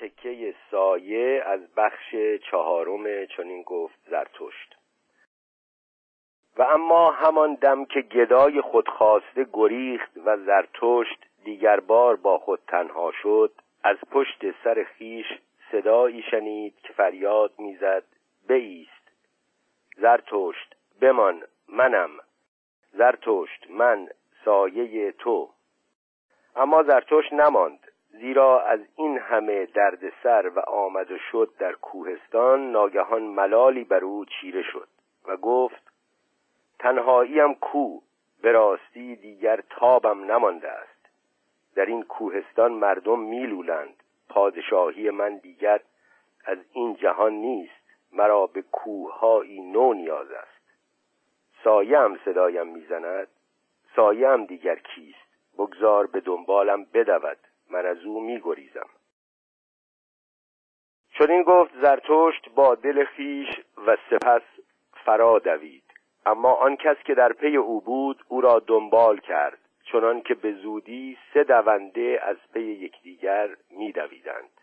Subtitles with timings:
[0.00, 2.14] تکه سایه از بخش
[2.50, 4.76] چهارم چنین گفت زرتشت.
[6.56, 13.12] و اما همان دم که گدای خودخواسته گریخت و زرتشت دیگر بار با خود تنها
[13.22, 15.26] شد از پشت سر خیش
[15.72, 18.04] صدایی شنید که فریاد می‌زد
[18.48, 19.10] بیست.
[19.96, 22.10] زرتشت بمان منم.
[22.92, 24.08] زرتشت من
[24.44, 25.50] سایه تو.
[26.56, 27.87] اما زرتشت نماند.
[28.20, 34.24] زیرا از این همه دردسر و آمد و شد در کوهستان ناگهان ملالی بر او
[34.24, 34.88] چیره شد
[35.26, 35.92] و گفت
[36.78, 38.00] تنهاییم کو
[38.42, 41.08] به راستی دیگر تابم نمانده است.
[41.74, 44.02] در این کوهستان مردم میلولند.
[44.28, 45.80] پادشاهی من دیگر
[46.44, 47.72] از این جهان نیست.
[48.12, 50.62] مرا به کوههایی نو نیاز است.
[51.64, 53.28] سایه هم صدایم می‌زند.
[53.96, 55.28] سایه هم دیگر کیست؟
[55.58, 57.38] بگذار به دنبالم بدود.
[57.70, 58.88] من از او میگریزم.
[61.10, 63.48] چون این گفت زرتشت با دل خیش
[63.86, 64.42] و سپس
[64.92, 65.84] فرا دوید.
[66.26, 69.58] اما آن کس که در پی او بود او را دنبال کرد
[69.92, 74.60] چنان که به زودی سه دونده از پی یکدیگر میدویدند.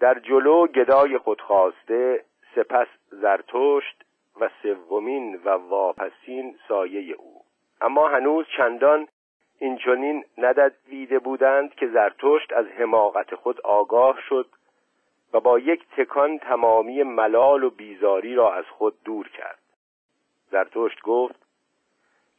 [0.00, 4.04] در جلو گدای خودخواسته سپس زرتشت
[4.40, 7.44] و سومین و واپسین سایه او.
[7.80, 9.08] اما هنوز چندان
[9.60, 14.46] اینچنین ندویده بودند که زرتشت از حماقت خود آگاه شد
[15.32, 19.58] و با یک تکان تمامی ملال و بیزاری را از خود دور کرد.
[20.50, 21.46] زرتشت گفت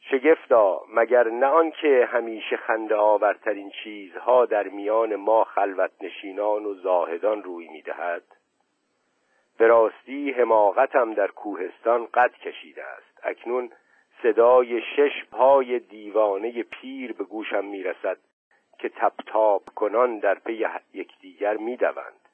[0.00, 7.42] شگفتا مگر نه آنکه همیشه خنده آورترین چیزها در میان ما خلوت نشینان و زاهدان
[7.42, 8.22] روی می‌دهد؟
[9.58, 13.20] به راستی حماقتم در کوهستان قد کشیده است.
[13.22, 13.70] اکنون
[14.22, 18.18] صدای شش پای دیوانه پیر به گوشم می‌رسد
[18.78, 22.28] که تپتاب کنان در پی یکدیگر می‌دوند.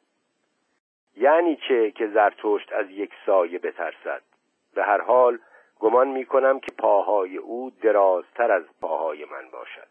[1.16, 4.22] یعنی چه که زرتشت از یک سایه بترسد.
[4.75, 5.39] به هر حال
[5.78, 9.88] گمان می کنم که پاهای او درازتر از پاهای من باشد.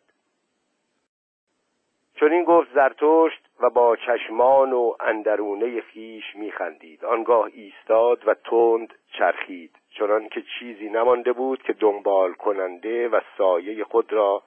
[2.16, 7.06] چون این گفت زرتشت و با چشمان و اندرونه خیش میخندید.
[7.06, 9.76] آنگاه ایستاد و تند چرخید.
[9.98, 14.44] چنان که چیزی نمانده بود که دنبال کننده و سایه خود را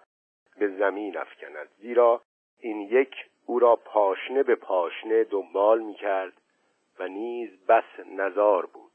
[0.59, 1.69] به زمین افکند.
[1.79, 2.23] زیرا
[2.61, 3.15] این یک
[3.47, 6.33] او را پاشنه به پاشنه دنبال می‌کرد
[6.99, 8.91] و نیز بس نزار بود.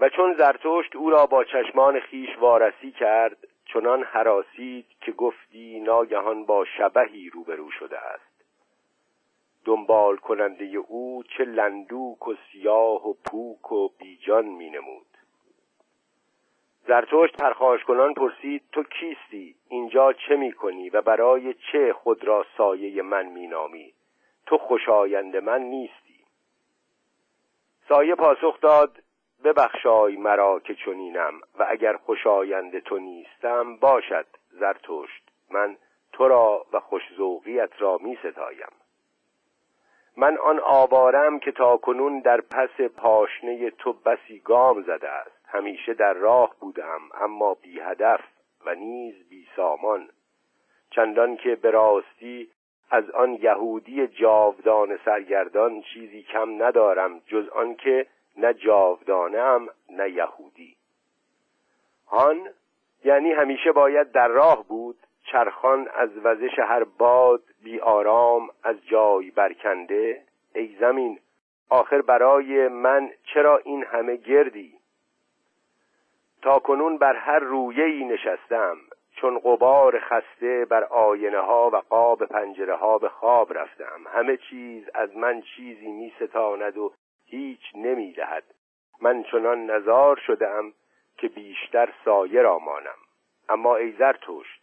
[0.00, 6.44] و چون زرتشت او را با چشمان خیش وارسی کرد چنان حراسید که گفتی ناگهان
[6.44, 8.31] با شبهی روبرو شده است.
[9.64, 15.06] دنبال کننده او چه لندوک و سیاه و پوک و بیجان می نمود.
[16.86, 22.46] زرتشت پرخاش کنان پرسید تو کیستی؟ اینجا چه می کنی و برای چه خود را
[22.56, 23.94] سایه من می نامی؟
[24.46, 26.24] تو خوشایند من نیستی.
[27.88, 29.02] سایه پاسخ داد
[29.44, 35.30] ببخشای مرا که چنینم و اگر خوشایند تو نیستم باشد زرتشت.
[35.50, 35.76] من
[36.12, 38.81] تو را و خوشزوقیت را می ستایم.
[40.16, 45.30] من آن آوارم که تا کنون در پس پاشنه تو بسی گام زده است.
[45.46, 48.20] همیشه در راه بودم اما بی هدف
[48.66, 50.08] و نیز بی سامان.
[50.90, 52.48] چندان که به راستی
[52.90, 58.06] از آن یهودی جاودان سرگردان چیزی کم ندارم جز آنکه
[58.36, 60.76] نه جاودانه نه یهودی.
[62.06, 62.48] هان
[63.04, 69.30] یعنی همیشه باید در راه بود چرخان از وزش هر باد بی آرام از جای
[69.30, 70.22] برکنده
[70.54, 71.18] ای زمین
[71.70, 74.72] آخر برای من چرا این همه گردی؟
[76.42, 78.76] تا کنون بر هر رویه ای نشستم
[79.16, 84.00] چون قبار خسته بر آینه ها و قاب پنجره ها به خواب رفتم.
[84.12, 86.92] همه چیز از من چیزی می ستاند و
[87.26, 88.44] هیچ نمی دهد
[89.00, 90.72] من چنان نزار شدم
[91.18, 92.98] که بیشتر سایه را مانم.
[93.48, 94.61] اما ای زرتشت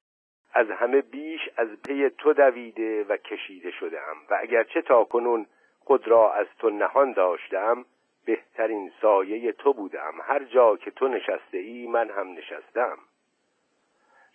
[0.59, 5.45] از همه بیش از پی تو دویده و کشیده شدم و اگرچه تا کنون
[5.79, 7.85] خود را از تو نهان داشتم
[8.25, 10.13] بهترین سایه تو بودم.
[10.23, 12.97] هر جا که تو نشسته ای من هم نشستم.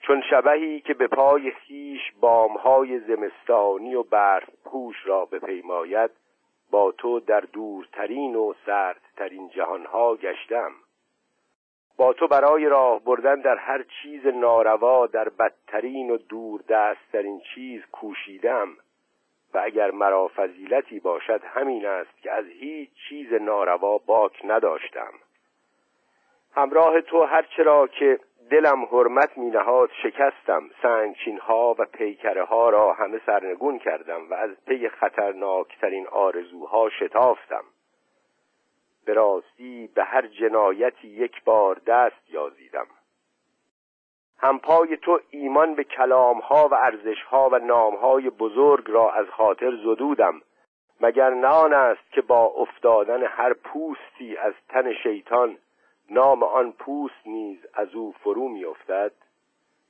[0.00, 6.10] چون شبهی که به پای خیش بامهای زمستانی و برف پوش را بپیماید
[6.70, 10.72] با تو در دورترین و سردترین جهانها گشتم.
[11.96, 17.82] با تو برای راه بردن در هر چیز ناروا در بدترین و دور دستترین چیز
[17.92, 18.68] کوشیدم.
[19.54, 25.12] و اگر مرا فضیلتی باشد همین است که از هیچ چیز ناروا باک نداشتم.
[26.54, 28.20] همراه تو هرچرا که
[28.50, 30.70] دلم حرمت می نهاد شکستم.
[30.82, 37.64] سنگچین ها و پیکره ها را همه سرنگون کردم و از پی خطرناکترین آرزوها شتافتم.
[39.04, 42.86] به راستی به هر جنایتی یک بار دست یازیدم.
[44.38, 50.42] همپای تو ایمان به کلامها و ارزشها و نامهای بزرگ را از خاطر زدودم
[51.00, 55.58] مگر نه است که با افتادن هر پوستی از تن شیطان
[56.10, 59.12] نام آن پوست نیز از او فرو میافتد؟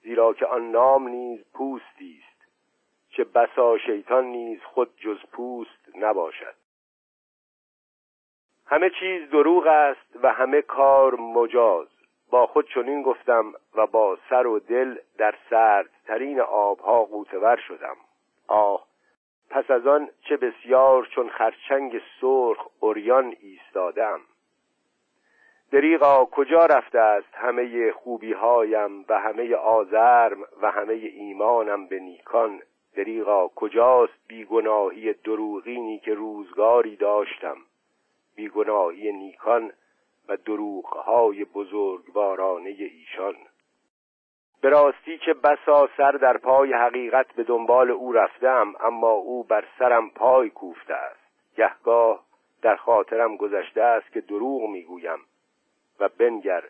[0.02, 2.34] زیرا که آن نام نیز پوستی است
[3.10, 6.54] چه بسا شیطان نیز خود جز پوست نباشد.
[8.66, 11.88] همه چیز دروغ است و همه کار مجاز.
[12.30, 17.96] با خود چنین گفتم و با سر و دل در سردترین آبها قوتور شدم.
[18.48, 18.86] آه
[19.50, 24.20] پس از آن چه بسیار چون خرچنگ سرخ اوریان ایستادم.
[25.72, 32.62] دریغا کجا رفته است همه خوبی هایم و همه آزرم و همه ایمانم به نیکان؟
[32.96, 37.56] دریغا کجاست بیگناهی دروغینی که روزگاری داشتم؟
[38.36, 39.72] بیگناهی نیکان
[40.28, 43.34] و دروغهای بزرگوارانه ایشان.
[44.60, 49.64] به راستی که بسا سر در پای حقیقت به دنبال او رفتم اما او بر
[49.78, 51.20] سرم پای کوفته است.
[51.56, 52.24] گهگاه
[52.62, 55.18] در خاطرم گذشته است که دروغ می‌گویم
[56.00, 56.62] و بنگر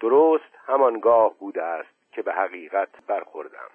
[0.00, 3.70] درست همانگاه بوده است که به حقیقت برخوردم.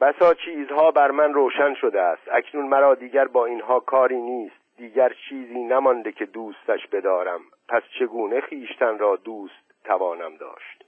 [0.00, 2.22] بسا چیزها بر من روشن شده است.
[2.32, 4.63] اکنون مرا دیگر با اینها کاری نیست.
[4.76, 7.40] دیگر چیزی نمانده که دوستش بدارم.
[7.68, 10.84] پس چگونه خیشتن را دوست توانم داشت؟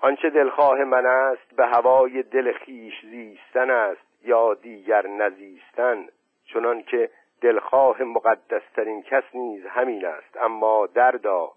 [0.00, 6.08] آنچه دلخواه من است به هوای دل خیش زیستن است یا دیگر نزیستن
[6.44, 7.10] چنان که
[7.40, 10.36] دلخواه مقدسترین کس نیز همین است.
[10.36, 11.52] اما دردا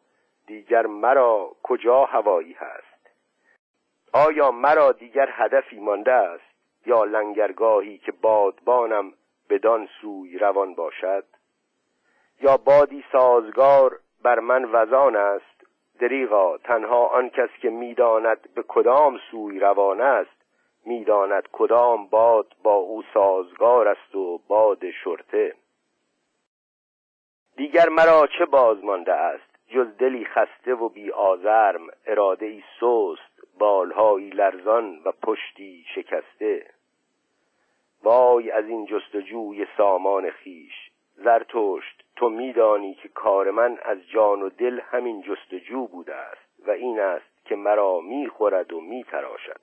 [0.48, 3.10] دیگر مرا کجا هوایی هست؟
[4.14, 6.54] آیا مرا دیگر هدفی مانده است
[6.86, 9.14] یا لنگرگاهی که بادبانم
[9.54, 11.26] بدان سوی روان باشد؟
[12.42, 15.66] یا بادی سازگار بر من وزان است؟
[16.00, 20.44] دریغا تنها آن کس که می‌داند به کدام سوی روان است؟
[20.86, 25.56] می‌داند کدام باد با او سازگار است و باد شرطه؟
[27.58, 33.58] دیگر مرا چه باز مانده است؟ جز دلی خسته و بی آزرم اراده ای سست
[33.60, 36.66] بالهایی لرزان و پشتی شکسته؟
[38.04, 40.74] وای از این جستجوی سامان خیش.
[41.16, 46.72] زرتشت تو میدانی که کار من از جان و دل همین جستجو بوده است و
[46.72, 49.62] این است که مرا می‌خورد و میتراشد.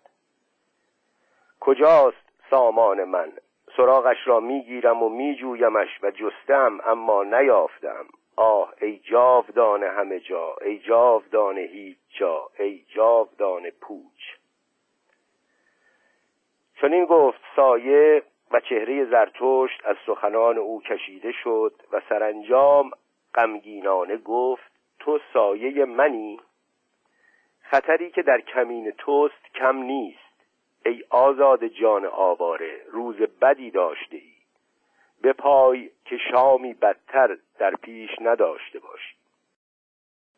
[1.61, 3.33] کجاست سامان من؟
[3.77, 8.07] سراغش را می‌گیرم و میجویمش و جستم اما نیافتم.
[8.37, 14.21] آه ای جاودان همه جا ای جاودان هیچ جا ای جاودان پوچ.
[16.81, 22.91] چنین گفت سایه و چهره زرتشت از سخنان او کشیده شد و سرانجام
[23.35, 26.41] غمگینانه گفت تو سایه منی؟
[27.61, 30.31] خطری که در کمین توست کم نیست.
[30.87, 34.35] ای آزاد جان آواره روز بدی داشته ای
[35.23, 39.15] به پای که شامی بدتر در پیش نداشته باشی.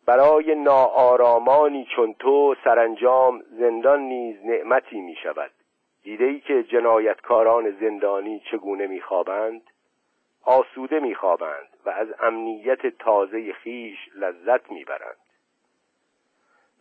[0.06, 5.50] برای ناآرامانی چون تو سرانجام زندان نیز نعمتی می شود
[6.02, 9.62] دیده ای که جنایتکاران زندانی چگونه میخوابند؟
[10.44, 15.16] آسوده میخوابند و از امنیت تازه خیش لذت می‌برند.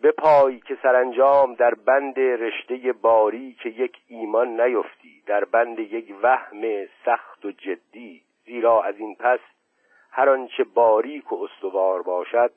[0.02, 6.16] به پای که سرانجام در بند رشته باری که یک ایمان نیفتی در بند یک
[6.22, 9.40] وهم سخت و جدی زیرا از این پس
[10.12, 12.52] هر آنچه باریک و استوار باشد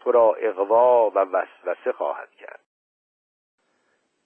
[0.00, 2.61] تو را اقوا و وسوسه خواهد کرد.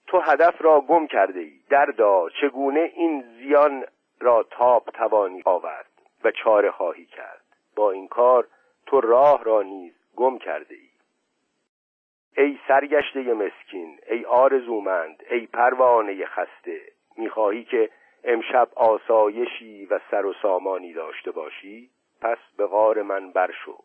[0.07, 3.85] تو هدف را گم کرده ای دردا چگونه این زیان
[4.19, 5.91] را تاب توانی آورد
[6.23, 7.41] و چاره خواهی کرد؟
[7.75, 8.47] با این کار
[8.85, 10.89] تو راه را نیز گم کرده ای
[12.37, 16.81] ای سرگشته مسکین ای آرزومند ای پروانه خسته
[17.17, 17.89] می‌خواهی که
[18.23, 21.89] امشب آسایشی و سر و سامانی داشته باشی؟
[22.21, 23.77] پس به غار من برشو.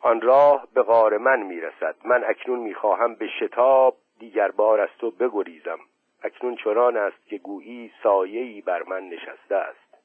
[0.00, 1.96] آن راه به غار من می‌رسد.
[2.04, 5.78] من اکنون می‌خواهم به شتاب دیگر بار از تو بگریزم.
[6.22, 9.98] اکنون چنان است که گویی سایه‌ای بر من نشسته است.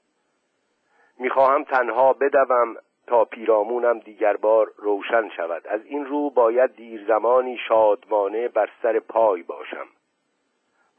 [1.19, 2.75] می‌خواهم تنها بدوم
[3.07, 5.67] تا پیرامونم دیگر بار روشن شود.
[5.67, 9.87] از این رو باید دیر زمانی شادمانه بر سر پای باشم.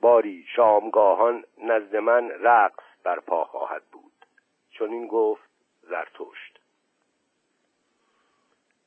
[0.00, 4.12] باری شامگاهان نزد من رقص بر پا خواهد بود.
[4.70, 5.50] چون این گفت
[5.82, 6.60] زرتشت.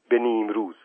[0.10, 0.76] به نیم روز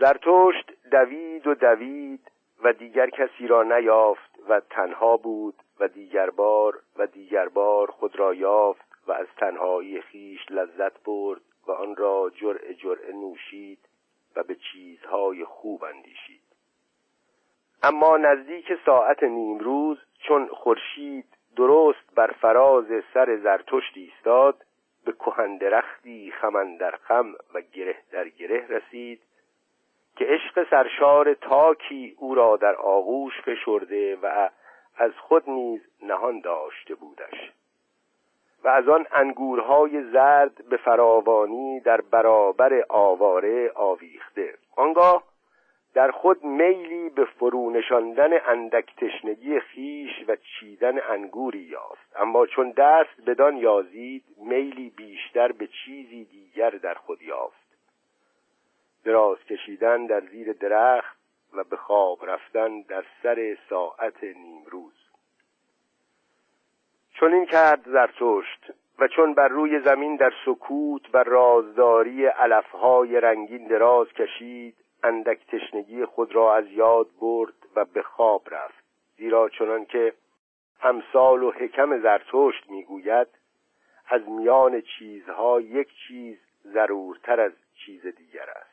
[0.00, 2.30] زرتشت دوید و دوید
[2.64, 8.16] و دیگر کسی را نیافت و تنها بود و دیگر بار و دیگر بار خود
[8.18, 13.78] را یافت و از تنهایی خیش لذت برد و آن را جرع جرع نوشید
[14.36, 16.42] و به چیزهای خوب اندیشید.
[17.82, 21.26] اما نزدیک ساعت نیمروز چون خورشید
[21.56, 24.64] درست بر فراز سر زرتشت ایستاد
[25.04, 29.20] به کهن درختی خمن در خم و گره در گره رسید
[30.16, 34.48] که عشق سرشار تاکی او را در آغوش فشرده و
[34.96, 37.52] از خود نیز نهان داشته بودش.
[38.64, 44.54] و از آن انگورهای زرد به فراوانی در برابر آواره آویخته.
[44.76, 45.22] آنگاه
[45.94, 52.16] در خود میلی به فرو نشاندن اندک تشنگی خیش و چیدن انگوری یافت.
[52.16, 57.69] اما چون دست بدان یازید میلی بیشتر به چیزی دیگر در خود یافت.
[59.04, 61.18] دراز کشیدن در زیر درخت
[61.52, 64.94] و به خواب رفتن در سر ساعت نیمروز.
[67.14, 73.66] چون این کرد زرتشت و چون بر روی زمین در سکوت و رازداری علفهای رنگین
[73.66, 78.84] دراز کشید اندک تشنگی خود را از یاد برد و به خواب رفت.
[79.16, 80.14] زیرا چنان که
[80.82, 83.28] امثال و حکم زرتشت می‌گوید
[84.08, 88.69] از میان چیزها یک چیز ضرورتر از چیز دیگر است.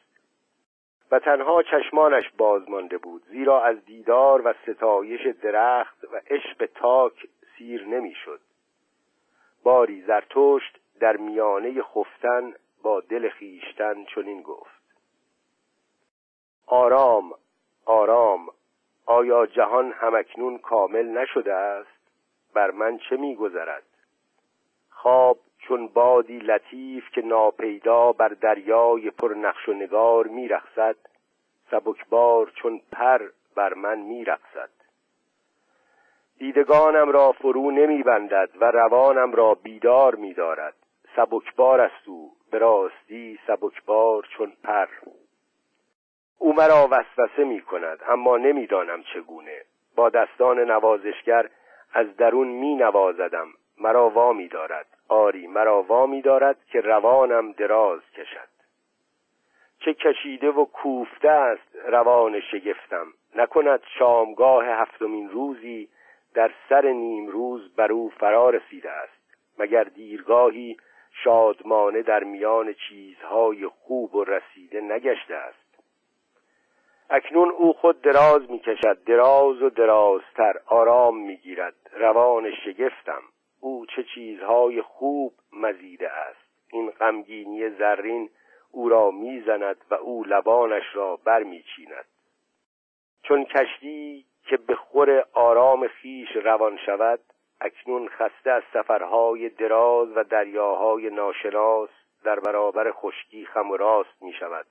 [1.12, 7.28] و تنها چشمانش باز مانده بود زیرا از دیدار و ستایش درخت و عشق تاک
[7.58, 8.40] سیر نمی‌شد.
[9.64, 14.82] باری زرتشت در میانه خفتن با دل خیشتن چنین گفت.
[16.66, 17.34] آرام
[17.86, 18.48] آرام
[19.06, 21.98] آیا جهان همکنون کامل نشده است؟
[22.54, 23.84] بر من چه میگذرد؟
[24.90, 25.38] خواب
[25.68, 30.96] چون بادی لطیف که ناپیدا بر دریای پر نقش و نگار میرخصد
[31.72, 33.22] سبکبار چون پر
[33.56, 34.70] بر من میرقصد.
[36.38, 40.74] دیدگانم را فرو نمیبندد و روانم را بیدار میدارد.
[41.16, 44.88] سبکبار است او به راستی سبکبار چون پر.
[46.40, 49.62] او مرا وسوسه می کند اما نمی‌دانم چگونه.
[49.96, 51.50] با دستان نوازشگر
[51.94, 53.48] از درون می نوازدم
[53.78, 54.97] مرا وامی دارد.
[55.08, 58.48] آری مرا وامی دارد که روانم دراز کشد.
[59.80, 63.08] چه کشیده و کوفته است روان شگفتم.
[63.36, 65.90] نکند شامگاه هفتمین روزی
[66.34, 69.18] در سر نیم روز بر او فرا رسیده است.
[69.60, 70.78] مگر دیرگاهی
[71.24, 75.68] شادمانه در میان چیزهای خوب و رسیده نگشته است.
[77.10, 83.22] اکنون او خود دراز می‌کشد دراز و درازتر آرام می‌گیرد روان شگفتم.
[83.62, 86.48] او چه چیزهای خوب مزیده است.
[86.72, 88.30] این غمگینی زرین
[88.72, 92.06] او را می‌زند و او لبانش را برمیچیند.
[93.24, 97.20] چون کشتی که به خور آرام خیش روان شود
[97.62, 101.90] اکنون خسته از سفرهای دراز و دریاهای ناشناس
[102.24, 104.66] در برابر خشکی خم و راست می شود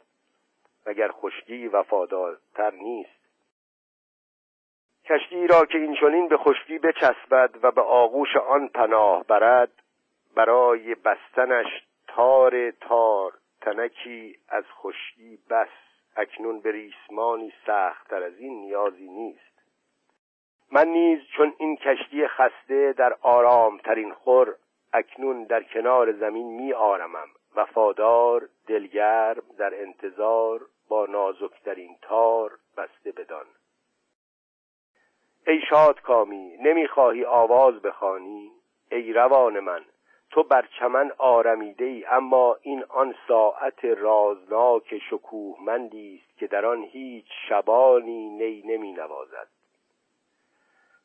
[0.86, 3.15] مگر خشکی وفادارتر نیست
[5.08, 9.72] کشتی را که این چنین به خشکی بچسبد و به آغوش آن پناه برد
[10.36, 11.66] برای بستنش
[12.08, 15.68] تار تار تنکی از خشکی بس
[16.16, 19.56] اکنون به ریسمانی سختتر از این نیازی نیست.
[20.72, 24.54] من نیز چون این کشتی خسته در آرام ترین خور
[24.92, 33.46] اکنون در کنار زمین می آرمم وفادار دلگرم در انتظار با نازکترین تار بسته بدان.
[35.46, 38.52] ای شاد کامی نمی‌خواهی آواز بخوانی؟
[38.90, 39.84] ای روان من
[40.30, 46.82] تو بر چمن آرمیده ای اما این آن ساعت رازناک شکوهمندی است که در آن
[46.82, 49.48] هیچ شبانی نی نمی نوازد.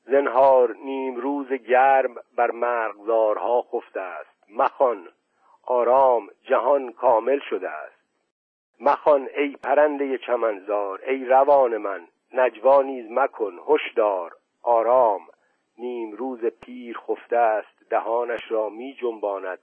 [0.04, 4.44] زنهار نیم روز گرم بر مرغزارها خفته است.
[4.50, 5.08] مخان
[5.64, 8.02] آرام جهان کامل شده است.
[8.80, 15.28] مخان ای پرنده چمنزار ای روان من نجوا نیز مکن هشدار آرام.
[15.78, 19.60] نیم روز پیر خفته است دهانش را می جنباند.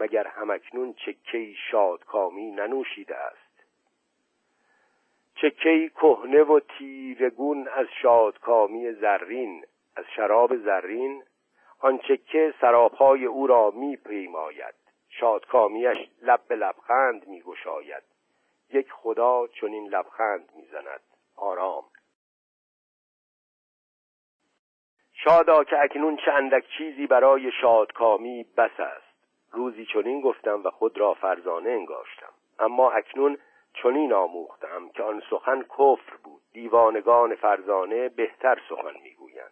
[0.00, 3.64] مگر همکنون چکهی شادکامی ننوشیده است؟
[5.34, 9.64] چکهی کهنه و تیرگون از شادکامی زرین
[9.96, 11.22] از شراب زرین.
[11.80, 14.74] آنچه که سراپای او را می پیماید.
[15.08, 18.02] شادکامیش لب به لبخند می گشاید.
[18.72, 21.00] یک خدا چنین لبخند می زند.
[21.36, 21.84] آرام.
[25.24, 29.14] شادا که اکنون چه اندک چیزی برای شادکامی بس است.
[29.52, 32.32] روزی چنین گفتم و خود را فرزانه انگاشتم.
[32.58, 33.38] اما اکنون
[33.82, 36.40] چنین آموختم که آن سخن کفر بود.
[36.52, 39.50] دیوانگان فرزانه بهتر سخن می‌گویند.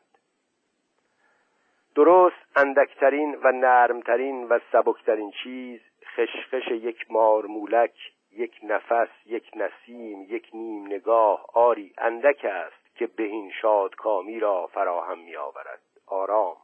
[1.95, 5.81] درست اندکترین و نرمترین و سبکترین چیز
[6.17, 7.95] خشخش یک مارمولک
[8.33, 12.82] یک نفس یک نسیم یک نیم نگاه آری اندک است.
[12.95, 16.57] که به این شادکامی را فراهم می آورد آرام.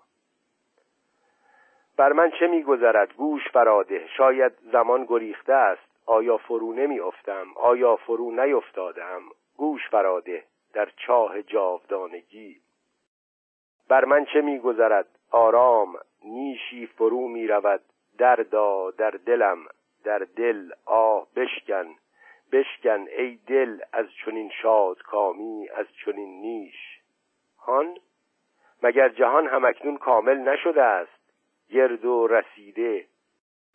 [1.97, 4.07] بر من چه میگذرد؟ گوش فراده.
[4.17, 5.89] شاید زمان گریخته است.
[6.07, 9.23] آیا فرو نمی افتم آیا فرو نیفتادم؟
[9.57, 10.45] گوش فراده.
[10.73, 12.61] در چاه جاودانگی.
[13.89, 15.99] بر من چه میگذرد؟ آرام.
[16.25, 17.81] نیشی فرو می رود
[18.19, 19.59] دردا در دلم.
[20.05, 21.87] در دل آه بشکن.
[22.53, 27.01] بشکن ای دل از چنین شادکامی از چنین نیش.
[27.59, 27.99] هان
[28.83, 31.33] مگر جهان همکنون کامل نشده است؟
[31.71, 33.07] گرد و رسیده.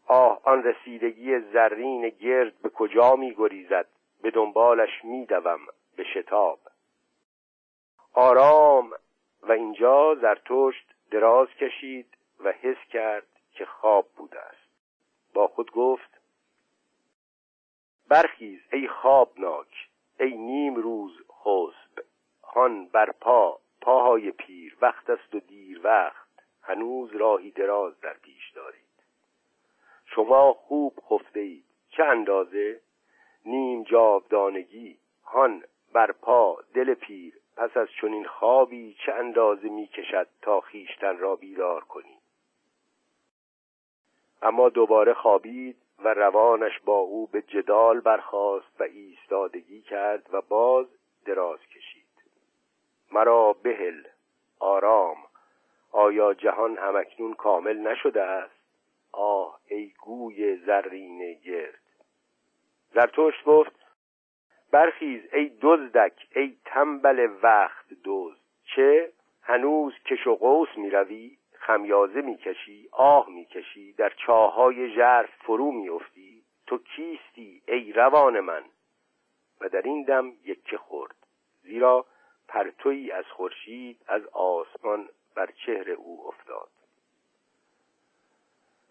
[0.07, 3.87] آه آن رسیدگی زرین گرد به کجا می گریزد؟
[4.21, 5.59] به دنبالش می دوم
[5.95, 6.59] به شتاب.
[8.13, 8.93] آرام
[9.43, 14.69] و اینجا زرتشت دراز کشید و حس کرد که خواب بوده است.
[15.33, 16.12] با خود گفت
[18.13, 19.89] برخیز ای خوابناک
[20.19, 22.05] ای نیم روز خسب
[22.43, 26.27] هان بر پا پاهای پیر وقت است و دیر وقت.
[26.61, 29.03] هنوز راهی دراز در پیش دارید.
[30.05, 31.65] شما خوب خفته اید.
[31.89, 32.81] چه اندازه؟
[33.45, 34.97] نیم جاودانگی.
[35.23, 37.39] هان بر پا دل پیر.
[37.57, 42.17] پس از چنین خوابی چه اندازه می کشد تا خیشتن را بیدار کنی؟
[44.41, 50.87] اما دوباره خوابید؟ و روانش با او به جدال برخاست و ایستادگی کرد و باز
[51.25, 52.03] دراز کشید.
[53.11, 54.03] مرا بهل
[54.59, 55.17] آرام
[55.91, 58.63] آیا جهان همکنون کامل نشده است؟
[59.11, 61.79] آه ای گوی زرین گرد.
[62.93, 63.83] زرتشت گفت
[64.71, 68.37] برخیز ای دزدک ای تنبل وقت دزد.
[68.75, 75.71] چه؟ هنوز کش و قوس می روی خمیازه می‌کشی آه می‌کشی در چاهای ژرف فرو
[75.71, 78.63] میافتی تو کیستی ای روان من؟
[79.61, 81.15] و در این دم یکه خورد.
[81.61, 82.05] زیرا
[82.47, 86.69] پرتویی از خورشید از آسمان بر چهره او افتاد.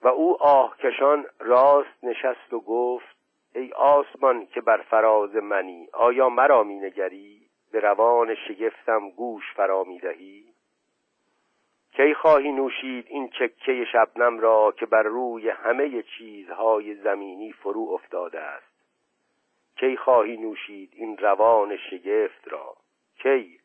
[0.02, 3.16] و او آهکشان راست نشست و گفت
[3.54, 7.42] ای آسمان که بر فراز منی آیا مرا مینگری
[7.72, 10.51] به روان شگفتم گوش فرا می‌دهی
[11.92, 18.40] کی خواهی نوشید این چکه شبنم را که بر روی همه چیزهای زمینی فرو افتاده
[18.40, 18.72] است؟
[19.76, 22.76] کی خواهی نوشید این روان شگفت را؟
[23.22, 23.60] کی؟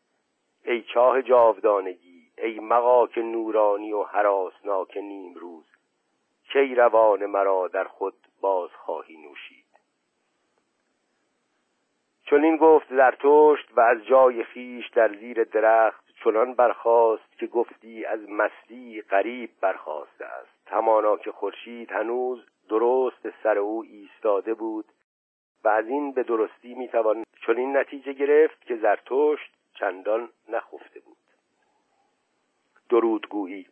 [0.65, 5.65] ای چاه جاودانگی ای مقاک نورانی و حراسناک نیم روز
[6.53, 9.65] کی روان مرا در خود باز خواهی نوشید؟
[12.25, 18.05] چون این گفت زرتشت و از جای خیش در زیر درخت چنان برخاست که گفتی
[18.05, 20.67] از مستی غریب برخواسته است.
[20.67, 24.85] همانا که خورشید هنوز درست سر او ایستاده بود
[25.63, 31.17] و از این به درستی می‌توان چنین نتیجه گرفت که زرتشت چندان نخفته بود.
[32.89, 33.67] درودگویی.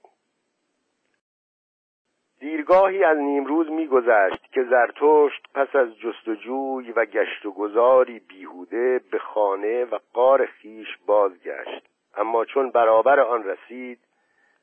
[2.40, 9.20] دیرگاهی از نیمروز میگذشت که زرتشت پس از جستجوی و گشت و گذاری بیهوده به
[9.20, 11.95] خانه و قار خیش بازگشت.
[12.18, 14.00] اما چون برابر آن رسید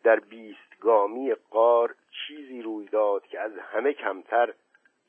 [0.05, 4.55] در بیستگامی قار چیزی روی داد که از همه کمتر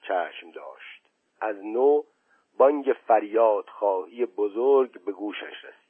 [0.02, 1.02] چشم داشت.
[1.42, 2.04] از نو
[2.58, 5.84] بانگ فریاد خواهی بزرگ به گوشش رسید.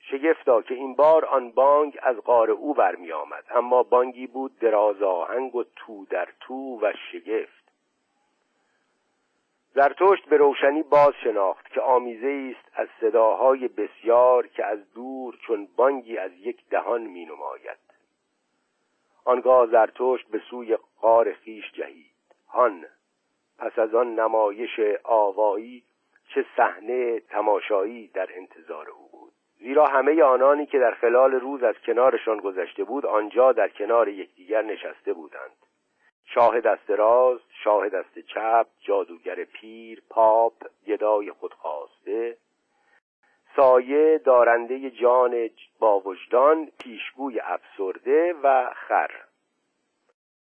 [0.00, 5.02] شگفتا که این بار آن بانگ از قار او برمی آمد اما بانگی بود دراز
[5.02, 7.57] آهنگ و تو در تو و شگفت.
[9.78, 15.68] زرتشت به روشنی باز شناخت که آمیزه است از صداهای بسیار که از دور چون
[15.76, 17.78] بانگی از یک دهان می نماید
[19.24, 22.14] آنگاه زرتشت به سوی قار خیش جهید.
[22.48, 22.86] هان
[23.58, 25.82] پس از آن نمایش آوایی
[26.34, 29.32] چه صحنه تماشایی در انتظار او بود.
[29.58, 34.62] زیرا همه آنانی که در خلال روز از کنارشان گذشته بود آنجا در کنار یکدیگر
[34.62, 35.67] نشسته بودند.
[36.34, 40.54] شاه دست راست شاه دست چپ جادوگر پیر پاپ
[40.86, 42.36] گدای خودخواسته.
[43.56, 49.10] سایه دارنده جان با وجدان پیشگوی افسرده و خر.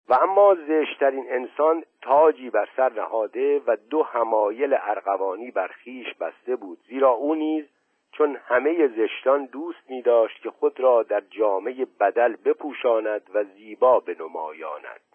[0.09, 6.57] و اما زشترین انسان تاجی بر سر نهاده و دو همایل ارغوانی بر خیش بسته
[6.57, 6.79] بود.
[6.89, 7.65] زیرا او نیز
[8.13, 14.01] چون همه زشتان دوست می داشت که خود را در جامعه بدل بپوشاند و زیبا
[14.01, 15.10] بنمایاند.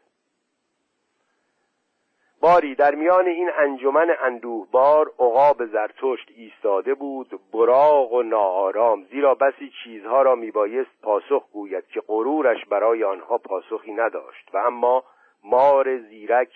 [2.46, 9.72] باری در میان این انجمن اندوهبار عقاب زرتشت ایستاده بود براغ و ناآرام زیرا بسی
[9.84, 15.04] چیزها را میبایست پاسخ گوید که غرورش برای آنها پاسخی نداشت و اما
[15.44, 16.50] مار زیرک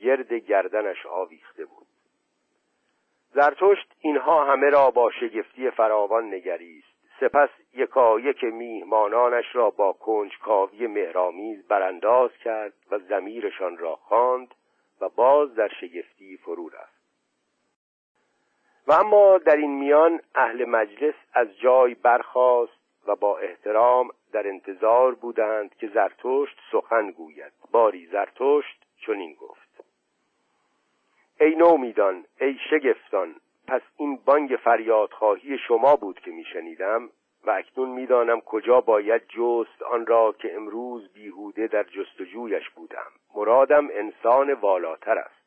[0.00, 1.86] گرد گردنش آویخته بود.
[3.34, 6.92] زرتشت اینها همه را با شگفتی فراوان نگریست.
[7.20, 14.54] سپس یکایک میهمانانش را با کنجکاوی مهرامیز برانداز کرد و زمیرشان را خواند.
[15.22, 17.02] باز در شگفتی فرو رفت.
[18.86, 22.72] و اما در این میان اهل مجلس از جای برخاست
[23.06, 27.52] و با احترام در انتظار بودند که زرتشت سخن گوید.
[27.70, 29.84] باری زرتشت چنین گفت.
[31.40, 33.34] ای نومیدان ای شگفتان
[33.68, 37.10] پس این بانگ فریادخواهی شما بود که میشنیدم.
[37.44, 43.10] و اکنون می‌دانم کجا باید جست آن را که امروز بیهوده در جستجویش بودم.
[43.34, 45.42] مرادم انسان والاتر است.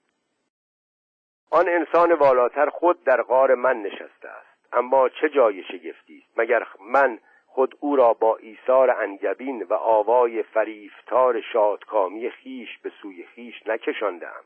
[1.52, 4.74] آن انسان والاتر خود در غار من نشسته است.
[4.74, 10.44] اما چه جای شگفتی است؟ مگر من خود او را با ایثار انگبین و آوای
[10.44, 14.44] فریفتار شادکامی خیش به سوی خیش نکشاندم.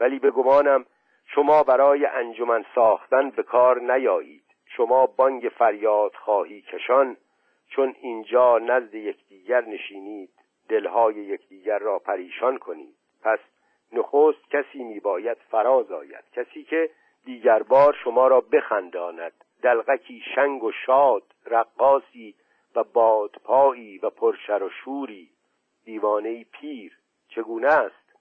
[0.00, 0.86] ولی به گمانم
[1.26, 4.47] شما برای انجمن ساختن به کار نیایید
[4.78, 7.16] شما بانگ فریاد خواهی کشان
[7.68, 10.30] چون اینجا نزد یکدیگر نشینید
[10.68, 12.94] دلهای یکدیگر را پریشان کنید.
[13.22, 13.38] پس
[13.92, 16.90] نخست کسی میباید فراز آید کسی که
[17.24, 19.32] دیگر بار شما را بخنداند.
[19.62, 22.34] دلغکی شنگ و شاد رقاسی
[22.74, 25.30] و بادپایی و پرشر و شوری.
[25.84, 28.14] دیوانه پیر چگونه است؟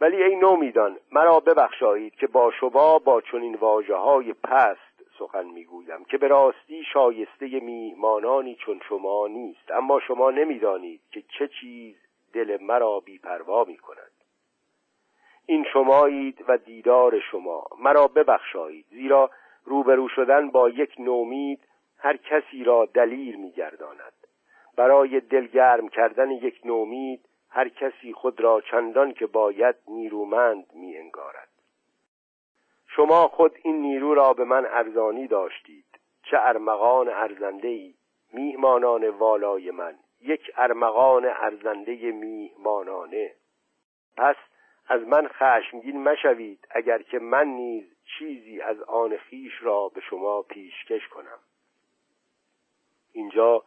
[0.00, 4.85] ولی ای نومیدان مرا ببخشایید که با شما با چنین واجه های پست
[5.18, 9.70] سخن می‌گویم که به راستی شایسته میهمانانی چون شما نیست.
[9.70, 11.96] اما شما نمی‌دانید که چه چیز
[12.32, 14.10] دل مرا بیپروا می کند
[15.46, 19.30] این شمایید و دیدار شما مرا ببخشایید زیرا
[19.64, 21.60] روبرو شدن با یک نومید
[21.98, 24.12] هر کسی را دلیر میگرداند.
[24.76, 31.55] برای دلگرم کردن یک نومید هر کسی خود را چندان که باید نیرومند می انگارد
[32.96, 35.84] شما خود این نیرو را به من ارزانی داشتید.
[36.22, 37.94] چه ارمغان ارزنده ای
[38.32, 39.94] میهمانان والای من.
[40.20, 43.32] یک ارمغان ارزنده میهمانانه.
[44.16, 44.36] پس
[44.88, 47.84] از من خشمگین مشوید اگر که من نیز
[48.18, 51.38] چیزی از آن خیش را به شما پیشکش کنم.
[53.12, 53.62] اینجا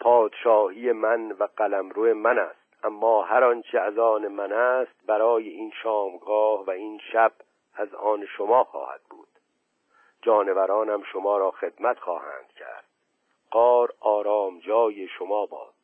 [0.00, 2.84] پادشاهی من و قلمرو من است.
[2.84, 7.32] اما هر آنچه از آن من است برای این شامگاه و این شب
[7.74, 9.28] از آن شما خواهد بود.
[10.22, 12.84] جانورانم شما را خدمت خواهند کرد.
[13.50, 15.74] قار آرام جای شما باد.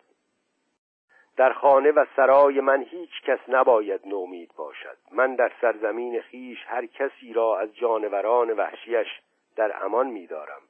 [1.37, 4.98] در خانه و سرای من هیچ کس نباید نومید باشد.
[5.11, 9.20] من در سرزمین خیش هر کسی را از جانوران وحشیش
[9.57, 10.62] در امان میدارم.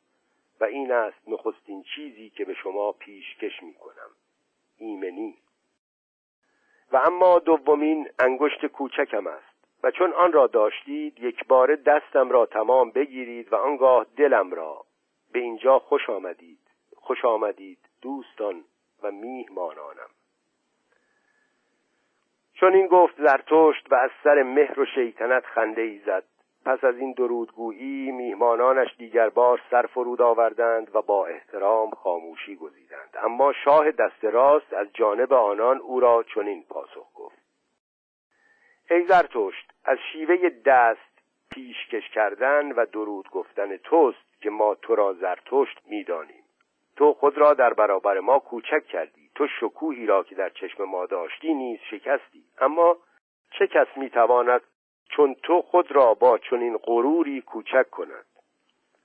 [0.60, 4.10] و این است نخستین چیزی که به شما پیشکش می کنم
[4.76, 5.38] ایمنی.
[6.92, 9.47] و اما دومین انگشت کوچکم است.
[9.82, 14.84] و چون آن را داشتید یک بار دستم را تمام بگیرید و آنگاه دلم را
[15.32, 16.58] به اینجا خوش آمدید.
[16.96, 18.64] خوش آمدید دوستان
[19.02, 20.10] و میهمانانم.
[22.54, 26.24] چون این گفت زرتشت و از سر مهر و شیطنت خنده ای زد.
[26.64, 33.16] پس از این درودگویی میهمانانش دیگر بار سر فرود آوردند و با احترام خاموشی گزیدند.
[33.22, 37.37] اما شاه دست راست از جانب آنان او را چنین پاسخ گفت.
[38.90, 45.12] ای زرتشت از شیوه دست پیشکش کردن و درود گفتن توست که ما تو را
[45.12, 46.44] زرتشت می‌دانیم.
[46.96, 49.30] تو خود را در برابر ما کوچک کردی.
[49.34, 52.44] تو شکوهی را که در چشم ما داشتی نیز شکستی.
[52.60, 52.96] اما
[53.50, 54.60] چه کس می‌تواند
[55.08, 58.26] چون تو خود را با چنین غروری کوچک کند؟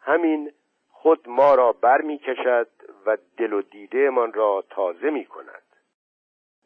[0.01, 0.51] همین
[0.89, 2.67] خود ما را بر می کشد
[3.05, 5.62] و دل و دیده من را تازه می کند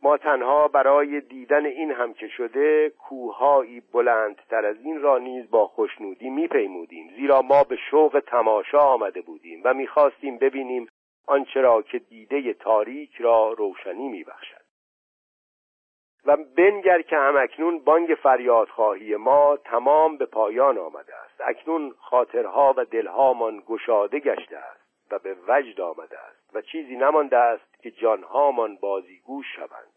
[0.04, 5.68] ما تنها برای دیدن این هم که شده کوههایی بلندتر از این را نیز با
[5.68, 7.14] خوشنودی میپیمودیم.
[7.16, 10.88] زیرا ما به شوق تماشا آمده بودیم و می‌خواستیم ببینیم
[11.28, 14.68] آنچه را که دیده تاریک را روشنی میبخشد.
[16.26, 21.42] و بنگر که هم اکنون بانگ فریادخواهی ما تمام به پایان آمده است.
[21.46, 24.87] اکنون خاطرها و دلهامان گشاده گشته است.
[25.12, 29.94] و به وجد آمده است و چیزی نمانده است که جانهامان بازیگوش شوند.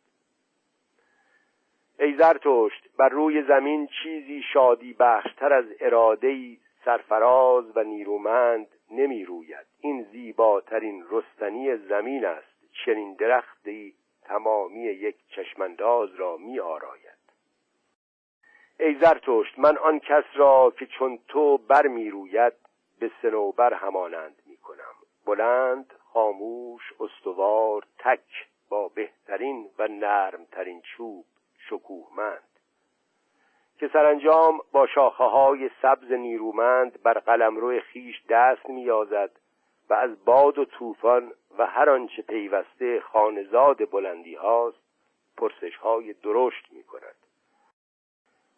[1.99, 9.67] ای زرتشت بر روی زمین چیزی شادی بخشتر از ارادهی سرفراز و نیرومند نمی روید
[9.81, 12.51] این زیباترین رستنی زمین است.
[12.85, 17.21] چنین درختی تمامی یک چشمانداز را می آراید
[18.81, 22.53] ای زرتشت من آن کس را که چون تو بر می‌روید
[23.01, 24.40] به سنوبر همانند.
[25.31, 31.25] بلند خاموش استوار تک با بهترین و نرمترین چوب
[31.59, 32.49] شکوهمند.
[33.79, 39.31] که سرانجام با شاخه های سبز نیرومند بر قلمرو خیش دست میازد
[39.91, 44.83] و از باد و طوفان و هر آنچه پیوسته خانزاد بلندی هاست
[45.37, 47.20] پرسش های درشت می کند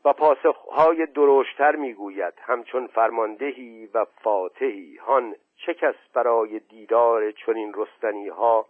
[0.05, 2.35] و پاسخهای درشتر می‌گوید.
[2.41, 4.97] همچون فرماندهی و فاتحی.
[4.97, 8.67] هان چه کس برای دیدار چنین رستنی ها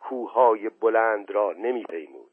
[0.00, 2.30] کوههای بلند را نمیپیمود؟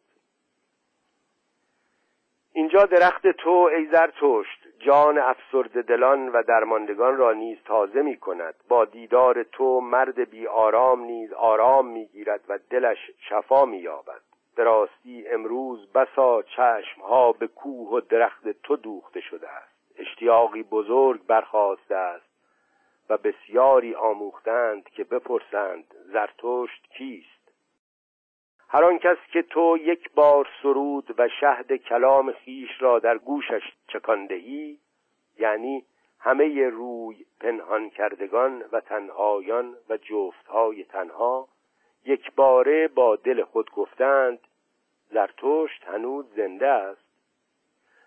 [2.53, 4.59] اینجا درخت تو ای زرتشت.
[4.79, 10.47] جان افسرد دلان و درماندگان را نیز تازه می کند با دیدار تو مرد بی
[10.47, 12.97] آرام نیز آرام می گیرد و دلش
[13.29, 14.28] شفا می یابد
[14.59, 19.99] به راستی امروز بسا چشمها به کوه و درخت تو دوخته شده است.
[19.99, 22.29] اشتیاقی بزرگ برخواسته است
[23.09, 27.51] و بسیاری آموختند که بپرسند زرتشت کیست.
[28.69, 33.63] هر آن کس که تو یک بار سرود و شهد کلام خیش را در گوشش
[33.87, 34.79] چکاندهی
[35.37, 35.85] یعنی
[36.19, 41.47] همه روی پنهان کردگان و تنهایان و جفتهای تنها
[42.05, 44.39] یک باره با دل خود گفتند
[45.09, 47.09] زرتشت هنوز زنده است.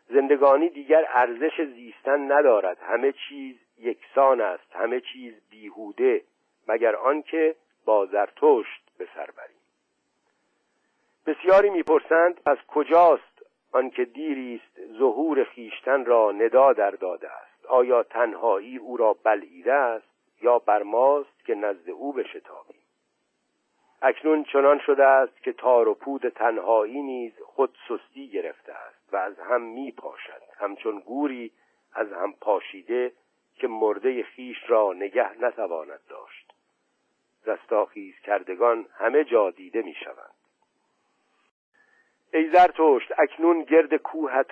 [0.08, 2.78] زندگانی دیگر ارزش زیستن ندارد.
[2.80, 4.72] همه چیز یکسان است.
[4.72, 6.22] همه چیز بیهوده
[6.68, 9.62] مگر آنکه با زرتشت به سر بریم.
[11.26, 18.02] بسیاری می‌پرسند پس کجاست آنکه دیری است ظهور خیشتن را ندا در داده است؟ آیا
[18.02, 20.06] تنهایی او را بلعیده است
[20.42, 22.81] یا بر ماست که نزد او بشتابیم؟
[24.04, 29.16] اکنون چنان شده است که تار و پود تنهایی نیز خود سستی گرفته است و
[29.16, 30.42] از هم می پاشد.
[30.58, 31.52] همچون گوری
[31.94, 33.12] از هم پاشیده
[33.54, 36.52] که مرده خیش را نگه نتواند داشت.
[37.46, 40.34] رستاخیز کردگان همه جا دیده می شوند.
[42.34, 44.46] ای زرتشت اکنون گرد کوهت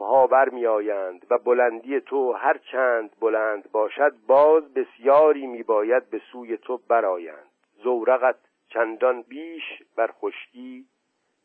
[0.00, 6.10] ها بر می آیند و بلندی تو هر چند بلند باشد باز بسیاری می باید
[6.10, 7.50] به سوی تو برآیند.
[7.82, 10.86] زورقت چندان بیش بر خشکی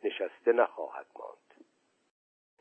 [0.04, 1.66] نشسته نخواهد ماند.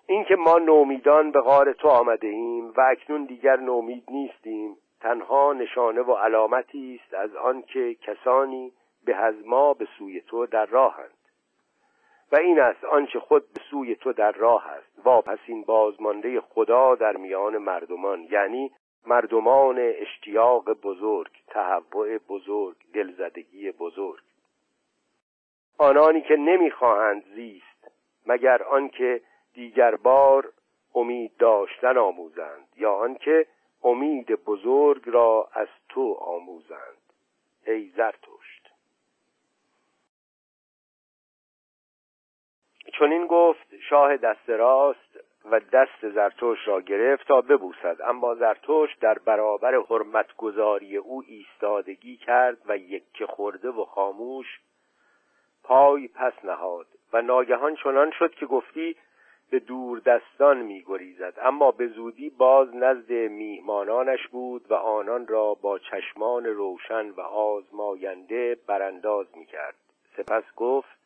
[0.06, 6.00] اینکه ما نومیدان به غار تو آمده ایم و اکنون دیگر نومید نیستیم تنها نشانه
[6.00, 8.72] و علامتی است از آنکه کسانی
[9.04, 11.22] به از ما به سوی تو در راهند.
[12.32, 14.92] و این است آنچه خود به سوی تو در راه است.
[15.04, 18.70] واپس این بازمانده خدا در میان مردمان یعنی
[19.06, 24.22] مردمان اشتیاق بزرگ تهوع بزرگ دلزدگی بزرگ.
[25.82, 27.90] آنانی که نمی‌خواهند زیست
[28.26, 29.20] مگر آنکه
[29.54, 30.52] دیگر بار
[30.94, 33.46] امید داشتن آموزند یا آنکه
[33.84, 37.02] امید بزرگ را از تو آموزند.
[37.66, 38.72] ای زرتشت.
[42.92, 48.94] چون این گفت شاه دست راست و دست زرتوش را گرفت تا ببوسد اما زرتوش
[49.00, 54.60] در برابر حرمتگذاری او ایستادگی کرد و یک خورده و خاموش
[55.64, 58.96] پای پس نهاد و ناگهان چنان شد که گفتی
[59.50, 61.34] به دور دستان می گریزد.
[61.42, 68.56] اما به زودی باز نزد میهمانانش بود و آنان را با چشمان روشن و آزماینده
[68.66, 69.74] برانداز می کرد.
[70.16, 71.02] سپس گفت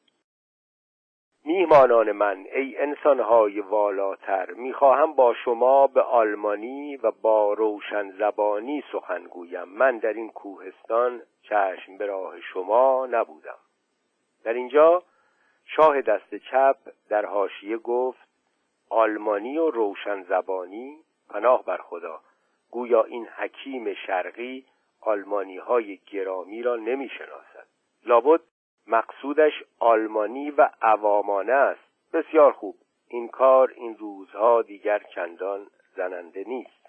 [1.45, 9.27] میهمانان من ای انسانهای والاتر می‌خواهم با شما به آلمانی و با روشن زبانی سخن
[9.66, 13.59] من در این کوهستان چشم به راه شما نبودم.
[14.46, 15.02] در اینجا
[15.64, 16.76] شاه دست چپ
[17.09, 18.28] در حاشیه گفت
[18.88, 22.20] آلمانی و روشن زبانی پناه بر خدا.
[22.70, 24.66] گویا این حکیم شرقی
[25.00, 27.66] آلمانی های گرامی را نمی شناسد
[28.04, 28.40] لابد
[28.87, 32.12] مقصودش آلمانی و عوامانه است.
[32.12, 32.76] بسیار خوب.
[33.09, 36.87] این کار این روزها دیگر چندان زننده نیست.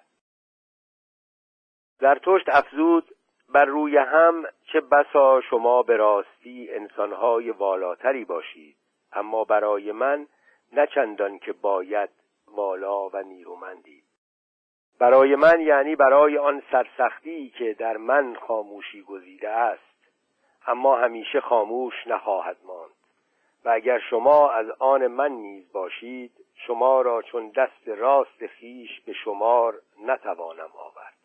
[2.00, 3.16] زرتشت افزود
[3.50, 8.78] بر روی هم چه بسا شما به راستی انسانهای والاتری باشید.
[9.14, 10.28] اما برای من
[10.74, 12.10] نه چندان که باید
[12.48, 14.04] والا و نیرومندید
[15.00, 19.82] برای من یعنی برای آن سرسختی که در من خاموشی گزیده است.
[20.68, 22.92] اما همیشه خاموش نخواهد ماند.
[23.66, 29.14] و اگر شما از آن من نیز باشید شما را چون دست راست خیش به
[29.14, 31.17] شمار نتوانم آورد.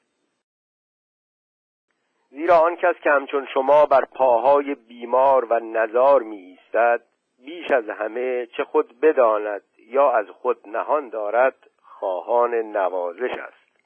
[2.32, 7.02] زیرا آن کس که همچون شما بر پاهای بیمار و نزار می ایستد
[7.44, 13.78] بیش از همه چه خود بداند یا از خود نهان دارد خواهان نوازش است.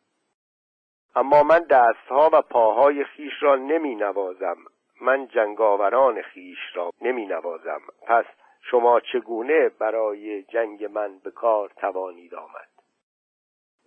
[1.16, 4.56] اما من دستها و پاهای خیش را نمی نوازم
[5.00, 8.24] من جنگاوران خیش را نمی نوازم پس
[8.70, 12.68] شما چگونه برای جنگ من به کار توانید آمد؟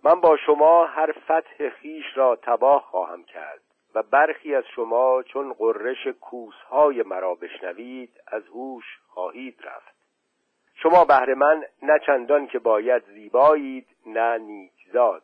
[0.04, 3.69] من با شما هر فتح خیش را تباه خواهم کرد.
[3.94, 9.94] و برخی از شما چون قررش کوسهای مرا بشنوید از هوش خواهید رفت.
[10.74, 15.22] شما بهر من نه چندان که باید زیبایید نه نیکزاد.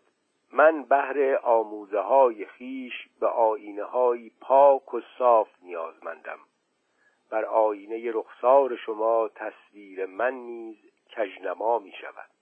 [0.53, 6.39] من بهر آموزه های خیش به آینه های پاک و صاف نیازمندم.
[7.31, 10.77] بر آینه رخسار شما تصویر من نیز
[11.11, 12.36] کژنما می شود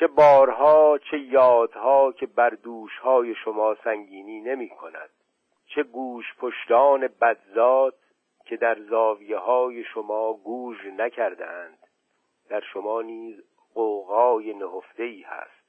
[0.00, 5.10] چه بارها چه یادها که بر دوشهای شما سنگینی نمی کند.
[5.66, 7.94] چه گوش پشتان بدزاد
[8.44, 11.78] که در زاویه های شما گوش نکردند
[12.48, 13.42] در شما نیز
[13.74, 15.64] قوقای نهفته ای هست.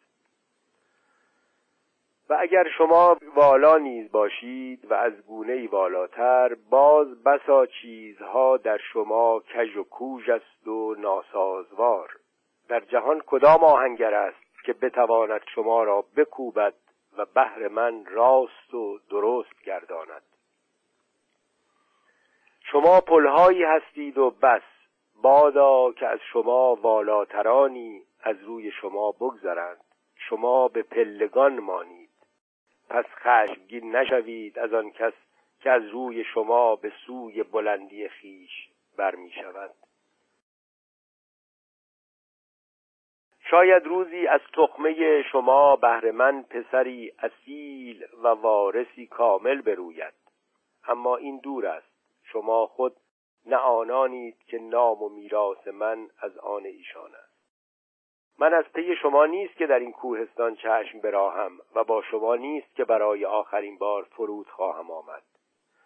[2.29, 8.77] و اگر شما والا نیز باشید و از گونه ای والاتر باز بسا چیزها در
[8.77, 12.20] شما کژ و کوژ است و ناسازوار.
[12.71, 16.73] در جهان کدام آهنگر است که بتواند شما را بکوبد
[17.17, 20.21] و بهر من راست و درست گرداند؟
[22.71, 24.61] شما پلهایی هستید و بس
[25.21, 29.83] بادا که از شما والاترانی از روی شما بگذرند.
[30.15, 32.09] شما به پلگان مانید.
[32.89, 35.13] پس خشمگین نشوید از آن کس
[35.59, 39.73] که از روی شما به سوی بلندی خیش برمی شود
[43.49, 50.13] شاید روزی از تخمه شما بهر من پسری اصیل و وارثی کامل بروید.
[50.87, 51.91] اما این دور است.
[52.23, 52.95] شما خود
[53.45, 57.31] نه آنانید که نام و میراث من از آن ایشان است.
[58.39, 62.75] من از پی شما نیست که در این کوهستان چشم براهم و با شما نیست
[62.75, 65.23] که برای آخرین بار فرود خواهم آمد.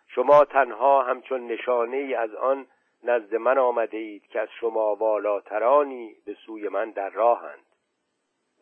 [0.08, 2.68] شما تنها همچون نشانه ای از آن
[3.04, 7.66] نزد من آمده اید که از شما والاترانی به سوی من در راهند.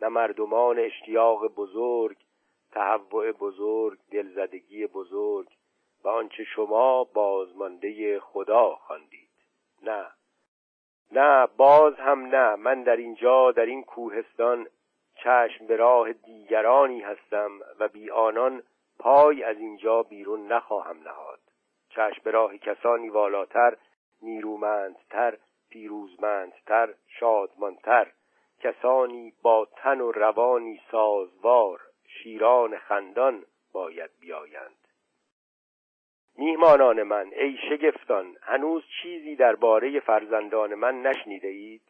[0.01, 2.17] نه مردمان اشتیاق بزرگ
[2.71, 5.47] تهوع بزرگ دلزدگی بزرگ
[6.03, 9.29] و آنچه شما بازمانده خدا خواندید.
[9.83, 10.07] نه.
[11.11, 12.55] نه باز هم نه.
[12.55, 14.67] من در اینجا در این کوهستان
[15.15, 18.63] چشم به راه دیگرانی هستم و بی آنان
[18.99, 21.39] پای از اینجا بیرون نخواهم نهاد.
[21.89, 23.77] چشم به راه کسانی والاتر
[24.23, 25.37] نیرومندتر
[25.69, 28.11] پیروزمندتر شادمانتر.
[28.59, 34.87] کسانی با تن و روانی سازوار شیران خندان باید بیایند.
[36.37, 41.81] میهمانان من ای شگفتان هنوز چیزی درباره فرزندان من نشنیده اید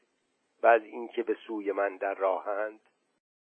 [0.63, 2.79] و از اینکه به سوی من در راهند؟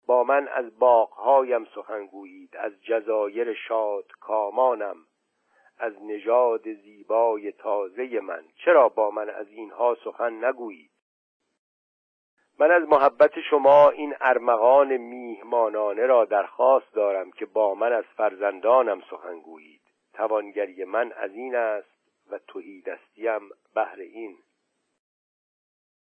[0.07, 4.97] با من از باغهایم سخن گویید از جزایر شاد کامانم
[5.83, 8.45] از نژاد زیبای تازه من.
[8.65, 10.91] چرا با من از اینها سخن نگویید؟
[12.59, 19.03] من از محبت شما این ارمغان میهمانانه را درخواست دارم که با من از فرزندانم
[19.11, 19.81] سخن گویید.
[20.15, 21.93] توانگری من از این است
[22.31, 24.39] و توهی دستیم بهر این.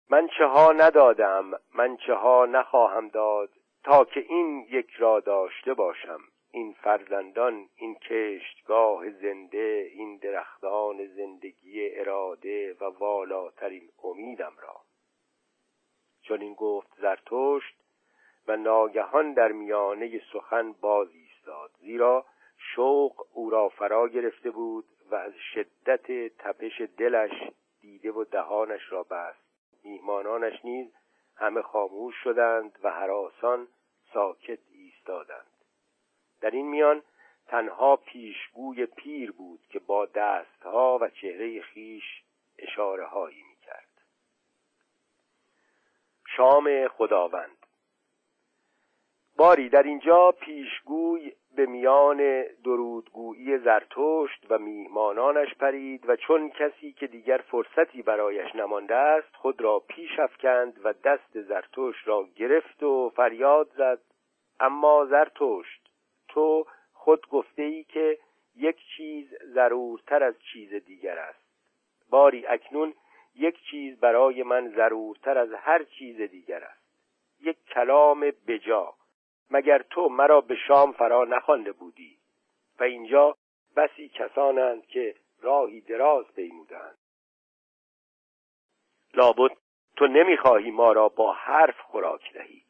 [0.10, 3.50] من چه ها ندادم من چه ها نخواهم داد
[3.84, 6.20] تا که این یک را داشته باشم.
[6.58, 14.76] این فرزندان این کشتگاه زنده این درختان زندگی اراده و والاترین امیدم را.
[16.22, 17.76] چون این گفت زرتشت
[18.48, 22.26] و ناگهان در میانه سخن باز ایستاد زیرا
[22.58, 29.04] شوق او را فرا گرفته بود و از شدت تپش دلش دیده و دهانش را
[29.04, 29.40] بست.
[29.84, 30.88] میهمانانش نیز
[31.36, 33.68] همه خاموش شدند و حراسان
[34.14, 35.57] ساکت ایستادند.
[36.58, 37.04] این میان.
[37.48, 42.24] تنها پیشگوی پیر بود که با دستها و چهره خیش
[42.58, 43.88] اشاره هایی می کرد
[46.38, 47.58] شام خداوند.
[49.38, 57.08] باری در اینجا پیشگوی به میان درودگویی زرتشت و میهمانانش پرید و چون کسی که
[57.08, 63.10] دیگر فرصتی برایش نمانده است خود را پیش افکند و دست زرتشت را گرفت و
[63.16, 64.00] فریاد زد
[64.60, 65.87] اما زرتشت
[66.38, 68.18] تو خود گفته ای که
[68.56, 71.40] یک چیز ضرورتر از چیز دیگر است.
[72.10, 72.94] باری اکنون
[73.36, 76.82] یک چیز برای من ضرورتر از هر چیز دیگر است.
[77.42, 78.94] یک کلام بجا.
[79.52, 82.18] مگر تو مرا به شام فرا نخوانده بودی؟
[82.80, 83.36] و اینجا
[83.76, 86.98] بسی کسانند که راهی دراز پیمودند.
[89.14, 89.58] لابد
[89.96, 92.64] تو نمی‌خواهی ما را با حرف خوراک دهی.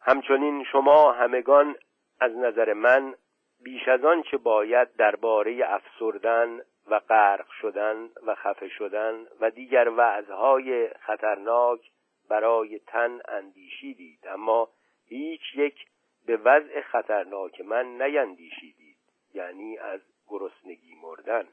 [0.00, 1.76] همچنین شما همگان
[2.20, 3.14] از نظر من
[3.60, 6.60] بیش از آن چه باید درباره افسردن
[6.90, 11.80] و غرق شدن و خفه شدن و دیگر وعظهای خطرناک
[12.28, 14.18] برای تن اندیشیدید.
[14.28, 14.68] اما
[15.06, 15.86] هیچ یک
[16.26, 18.96] به وضع خطرناک من نیندیشیدید
[19.34, 21.44] یعنی از گرسنگی مردن.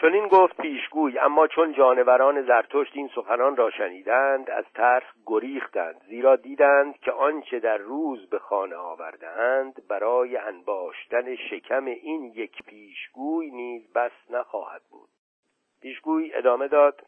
[0.00, 6.02] چون این گفت پیشگوی اما چون جانوران زرتشت این سخنان را شنیدند از ترس گریختند
[6.08, 13.50] زیرا دیدند که آنچه در روز به خانه آوردهاند برای انباشتن شکم این یک پیشگوی
[13.50, 15.08] نیز بس نخواهد بود.
[15.82, 17.02] پیشگوی ادامه داد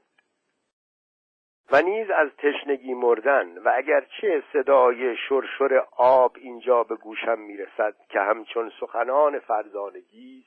[1.72, 8.20] و نیز از تشنگی مردن و اگرچه صدای شرشر آب اینجا به گوشم می‌رسد که
[8.20, 10.44] همچون سخنان فرزانگی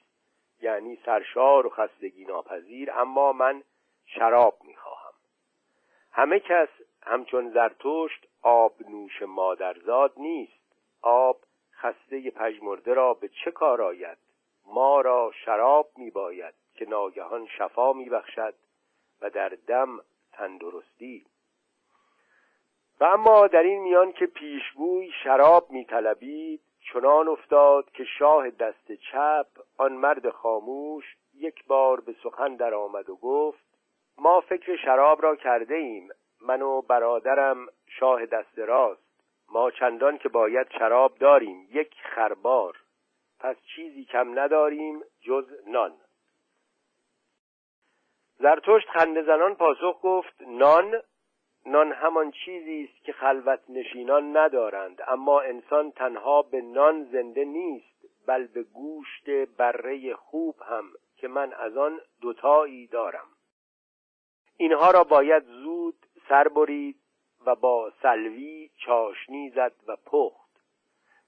[0.63, 3.63] یعنی سرشار و خستگی ناپذیر اما من
[4.05, 5.13] شراب می‌خواهم.
[6.11, 6.69] همه کس
[7.01, 10.63] همچون زرتشت آب نوش مادرزاد نیست.
[11.01, 11.37] آب
[11.73, 14.17] خسته پژمرده را به چه کار آید؟
[14.65, 18.53] ما را شراب میباید که ناگهان شفا میبخشد
[19.21, 19.99] و در دم
[20.31, 21.25] تندرستی.
[22.99, 26.61] و اما در این میان که پیشگوی شراب میطلبید
[26.91, 33.09] چنان افتاد که شاه دست چپ آن مرد خاموش یک بار به سخن در آمد
[33.09, 33.63] و گفت
[34.17, 36.09] ما فکر شراب را کرده ایم
[36.41, 39.03] من و برادرم شاه دست راست
[39.49, 42.77] ما چندان که باید شراب داریم یک خربار
[43.39, 45.93] پس چیزی کم نداریم جز نان.
[48.39, 51.01] زرتشت خنده زنان پاسخ گفت نان
[51.65, 58.05] نان همان چیزی است که خلوت نشینان ندارند اما انسان تنها به نان زنده نیست
[58.27, 60.85] بل به گوشت بره خوب هم
[61.17, 63.27] که من از آن دوتایی دارم.
[64.57, 65.95] اینها را باید زود
[66.29, 66.95] سر برید
[67.45, 70.43] و با سلوی چاشنی زد و پخت.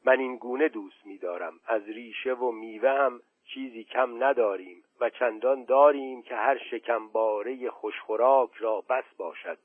[0.06, 5.10] من این گونه دوست می دارم از ریشه و میوه هم چیزی کم نداریم و
[5.10, 9.58] چندان داریم که هر شکمباره خوشخوراک را بس باشد.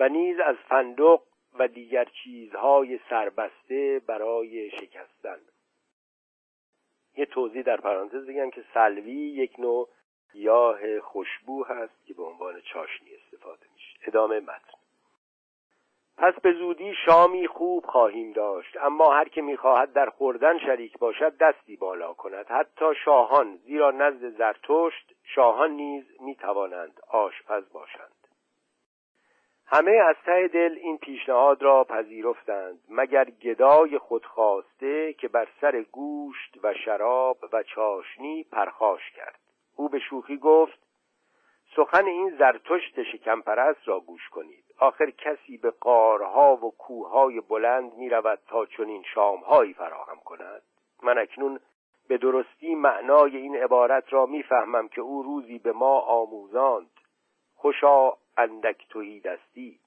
[0.00, 1.20] و نیز از فندق
[1.58, 5.38] و دیگر چیزهای سربسته برای شکستن.
[7.16, 9.88] یه توضیح در پرانتز بگم که سلوی یک نوع
[10.32, 13.98] گیاه خوشبو هست که به عنوان چاشنی استفاده میشه.
[14.06, 14.78] ادامه متن.
[16.16, 21.36] پس به زودی شامی خوب خواهیم داشت اما هر که می‌خواهد در خوردن شریک باشد
[21.36, 22.46] دستی بالا کند.
[22.46, 28.19] حتی شاهان زیرا نزد زرتشت شاهان نیز می‌توانند آشپز باشند.
[29.72, 36.58] همه از ته دل این پیشنهاد را پذیرفتند مگر گدای خودخواسته که بر سر گوشت
[36.62, 39.40] و شراب و چاشنی پرخاش کرد.
[39.76, 40.78] او به شوخی گفت
[41.76, 44.64] سخن این زرتشت شکمپرست را گوش کنید.
[44.78, 50.62] آخر کسی به قارها و کوههای بلند می رود تا چنین شامهایی فراهم کند.
[51.02, 51.60] من اکنون
[52.08, 56.90] به درستی معنای این عبارت را می‌فهمم که او روزی به ما آموزاند.
[57.56, 59.80] خوشا اندک توهی دستی.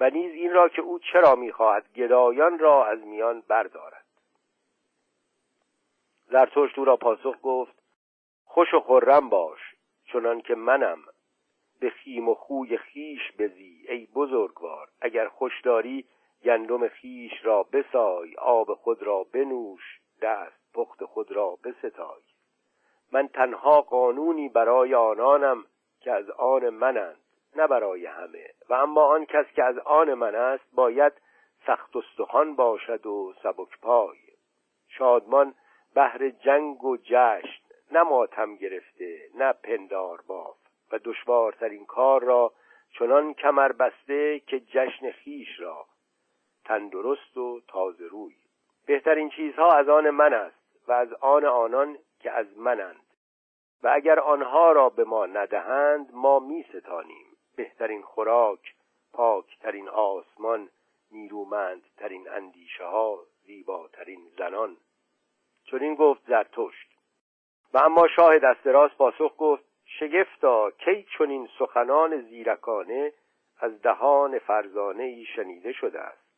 [0.00, 4.04] و نیز این را که او چرا می‌خواهد گدایان را از میان بردارد.
[6.30, 7.82] زرتشت او را پاسخ گفت
[8.44, 9.60] خوش و خرم باش
[10.04, 10.98] چنان که منم
[11.80, 16.04] به خیم و خوی خیش بزی ای بزرگوار اگر خوش داری
[16.44, 22.22] گندم خیش را بسای آب خود را بنوش دست پخت خود را بستای.
[23.12, 25.64] من تنها قانونی برای آنانم
[26.00, 27.20] که از آن منند.
[27.56, 28.46] نه برای همه.
[28.68, 31.12] و اما آن کس که از آن من است باید
[31.66, 34.18] سخت استخوان باشد و سبک پای.
[34.88, 35.54] شادمان
[35.94, 40.56] بهر جنگ و جشن نه ماتم گرفته نه پندار باف.
[40.92, 42.52] و دشوارترین کار را
[42.98, 45.86] چنان کمر بسته که جشن خیش را
[46.64, 48.34] تندرست و تازه روی.
[48.86, 53.02] بهترین چیزها از آن من است و از آن آنان که از منند.
[53.82, 57.27] و اگر آنها را به ما ندهند ما می ستانیم.
[57.58, 58.74] بهترین خوراک
[59.12, 60.68] پاکترین آسمان
[61.10, 64.76] نیرومندترین اندیشه ها زیباترین زنان.
[65.64, 66.88] چون این گفت زرتشت
[67.74, 73.12] و اما شاه دست راست پاسخ گفت شگفتا کی چنین سخنان زیرکانه
[73.58, 76.28] از دهان فرزانه ای شنیده شده است؟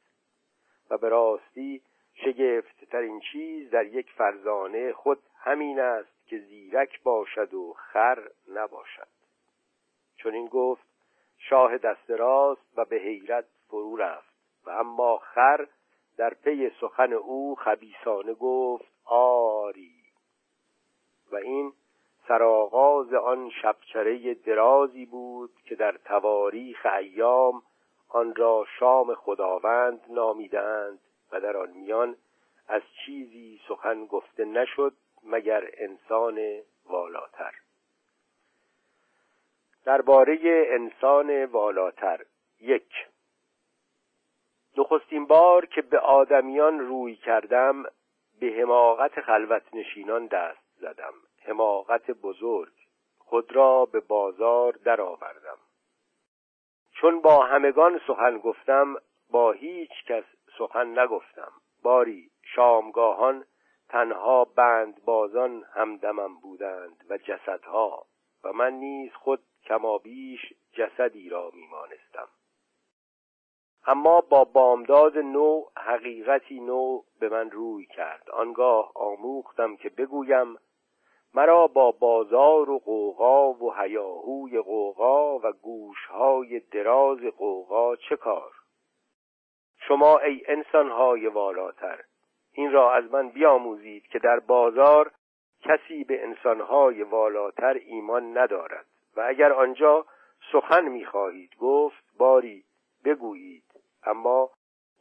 [0.91, 1.83] و به راستی
[2.15, 9.09] شگفت ترین چیز در یک فرزانه خود همین است که زیرک باشد و خر نباشد.
[10.17, 10.90] چون این گفت
[11.49, 14.35] شاه دست راست و به حیرت فرو رفت
[14.67, 15.67] و اما خر
[16.17, 19.95] در پی سخن او خبیسانه گفت آری.
[21.33, 21.73] و این
[22.29, 27.63] سرآغاز آن شبچره درازی بود که در تواریخ ایام
[28.09, 31.01] آن را شام خداوند نامیدند
[31.33, 32.17] و در آن میان
[32.69, 34.93] از چیزی سخن گفته نشد
[35.25, 37.53] مگر انسان والاتر.
[39.85, 40.39] درباره
[40.71, 42.25] انسان والاتر.
[42.61, 42.93] یک.
[44.77, 47.83] نخستین بار که به آدمیان روی کردم
[48.41, 51.15] به حماقت خلوت نشینان دست زدم.
[51.43, 52.73] حماقت بزرگ.
[53.19, 55.59] خود را به بازار درآوردم.
[56.93, 58.97] چون با همگان سخن گفتم
[59.31, 60.25] با هیچ کس
[60.59, 61.53] سخن نگفتم.
[61.83, 63.45] باری شامگاهان
[63.89, 68.07] تنها بند بازان همدمم بودند و جسدها
[68.45, 70.41] و من نیز خود کمابیش
[70.73, 72.29] جسدی را میمانستم.
[73.87, 78.31] اما با بامداد نو حقیقتی نو به من روی کرد.
[78.31, 80.57] آنگاه آموختم که بگویم
[81.35, 88.53] مرا با بازار و قوقا و هیاهوی قوقا و گوشهای دراز قوقا چه کار؟
[89.89, 92.05] شما ای انسانهای والاتر
[92.53, 95.13] این را از من بیاموزید که در بازار
[95.61, 98.87] کسی به انسانهای والاتر ایمان ندارد.
[99.17, 100.07] و اگر آنجا
[100.53, 102.65] سخن می‌خواهید گفت باری
[103.05, 103.65] بگویید.
[104.03, 104.51] اما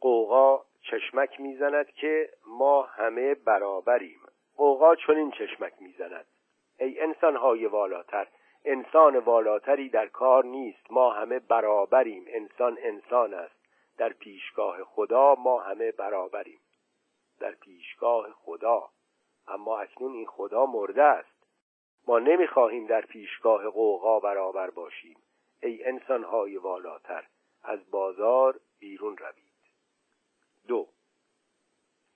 [0.00, 4.20] قوقا چشمک می‌زند که ما همه برابریم.
[4.56, 6.26] قوقا چنین چشمک می‌زند.
[6.78, 8.26] ای انسانهای والاتر
[8.64, 10.92] انسان والاتری در کار نیست.
[10.92, 12.24] ما همه برابریم.
[12.28, 13.54] انسان انسان است.
[13.98, 16.60] در پیشگاه خدا ما همه برابریم.
[17.40, 18.88] در پیشگاه خدا.
[19.48, 21.39] اما اکنون این خدا مرده است.
[22.06, 25.16] ما نمی‌خواهیم در پیشگاه قوقا برابر باشیم.
[25.62, 27.24] ای انسانهای والاتر
[27.62, 29.50] از بازار بیرون روید.
[30.68, 30.88] دو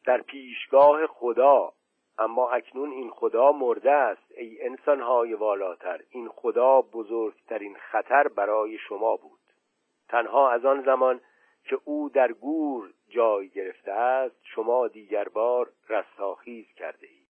[0.07, 1.73] در پیشگاه خدا
[2.19, 4.33] اما اکنون این خدا مرده است.
[4.37, 9.41] ای انسانهای والاتر این خدا بزرگترین خطر برای شما بود.
[10.09, 11.21] تنها از آن زمان
[11.65, 17.29] که او در گور جای گرفته است شما دیگر بار رستاخیز کرده اید.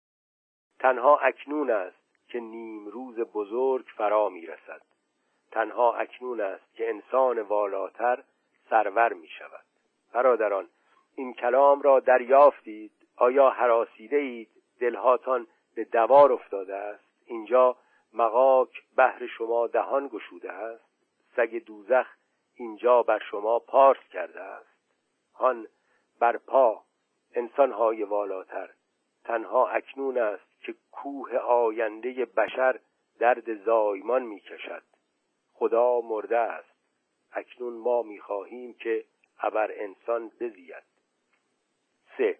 [0.79, 2.02] تنها اکنون است
[2.33, 4.81] که نیم روز بزرگ فرا می رسد
[5.51, 8.23] تنها اکنون است که انسان والاتر
[8.69, 9.63] سرور می شود
[10.13, 10.69] برادران
[11.15, 17.77] این کلام را دریافتید؟ آیا حراسیده اید دلهاتان به دوار افتاده است؟ اینجا
[18.13, 20.85] مقاک بهر شما دهان گشوده است.
[21.35, 22.07] سگ دوزخ
[22.55, 24.69] اینجا بر شما پارس کرده است.
[25.33, 25.67] هان
[26.19, 26.83] بر پا
[27.35, 28.69] انسانهای والاتر.
[29.23, 32.79] تنها اکنون است که کوه آینده بشر
[33.19, 34.83] درد زایمان می‌کشد.
[35.53, 36.73] خدا مرده است.
[37.31, 39.05] اکنون ما می‌خواهیم که
[39.39, 40.83] ابر انسان بزید.
[42.17, 42.39] سه.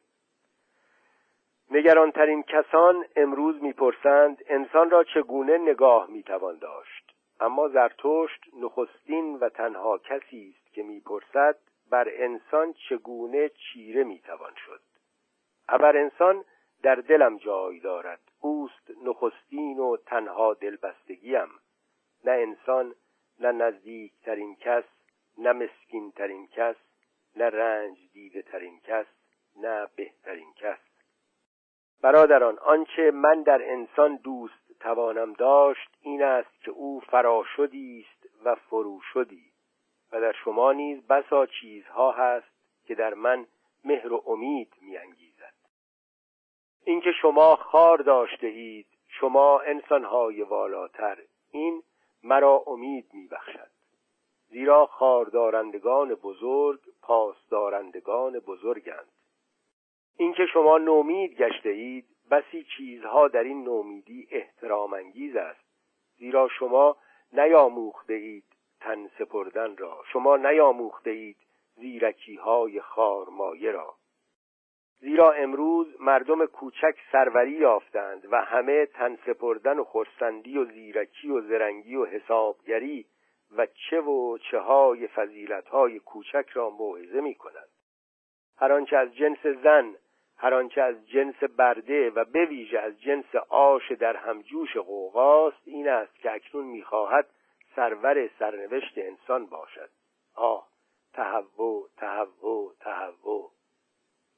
[1.71, 9.97] نگرانترین کسان امروز می‌پرسند انسان را چگونه نگاه می‌توان داشت؟ اما زرتشت نخستین و تنها
[9.97, 11.57] کسی است که می‌پرسد
[11.89, 14.81] بر انسان چگونه چیره می‌توان شد؟
[15.69, 16.45] ابر انسان
[16.83, 18.19] در دلم جای دارد.
[18.39, 21.49] اوست نخستین و تنها دلبستگیم.
[22.25, 22.95] نه انسان
[23.39, 24.83] نه نزدیکترین کس
[25.37, 26.75] نه مسکینترین کس
[27.35, 29.05] نه رنج دیده ترین کس
[29.55, 30.79] نه بهترین کس.
[32.01, 38.55] برادران آنچه من در انسان دوست توانم داشت این است که او فراشدی است و
[38.55, 39.51] فروشدی
[40.11, 42.53] و در شما نیز بسا چیزها هست
[42.85, 43.45] که در من
[43.83, 45.32] مهر و امید میانگیزد.
[46.85, 51.17] اینکه شما خار داشته اید شما انسانهای والاتر
[51.51, 51.83] این
[52.23, 53.69] مرا امید میبخشد.
[54.49, 59.11] زیرا خاردارندگان بزرگ پاسدارندگان بزرگند.
[60.17, 65.65] اینکه شما نومید گشته اید بسی چیزها در این نومیدی احترام انگیز است.
[66.17, 66.97] زیرا شما
[67.33, 68.45] نیاموخته اید
[68.79, 70.03] تن سپردن را.
[70.13, 71.37] شما نیاموخته اید
[71.75, 73.95] زیرکی های خارمایه را.
[75.03, 81.41] زیرا امروز مردم کوچک سروری یافتند و همه تن سپردن و خرسندی و زیرکی و
[81.41, 83.05] زرنگی و حسابگری
[83.57, 87.69] و چه و چه های فضیلت های کوچک را موعظه می کنند
[88.57, 89.95] هر آنچه از جنس زن
[90.37, 95.89] هر آنچه از جنس برده و به ویژه از جنس آش در همجوش قوقاست این
[95.89, 97.29] است که اکنون می‌خواهد
[97.75, 99.89] سرور سرنوشت انسان باشد.
[100.35, 100.67] آه!
[101.13, 103.52] تهوع تهوع تهوع!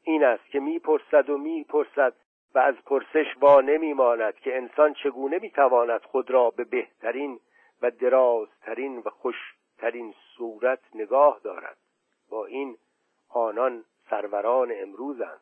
[0.07, 2.13] این است که می‌پرسد و می‌پرسد
[2.55, 7.39] و از پرسش وا نمیماند که انسان چگونه می‌تواند خود را به بهترین
[7.81, 11.77] و درازترین و خوشترین صورت نگاه دارد.
[12.29, 12.77] با این
[13.29, 15.41] آنان سروران امروزند.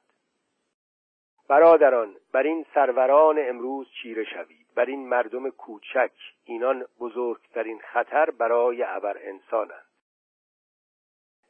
[1.49, 4.68] برادران بر این سروران امروز چیره شوید.
[4.76, 6.11] بر این مردم کوچک
[6.45, 9.93] اینان بزرگترین خطر برای ابر انسانند.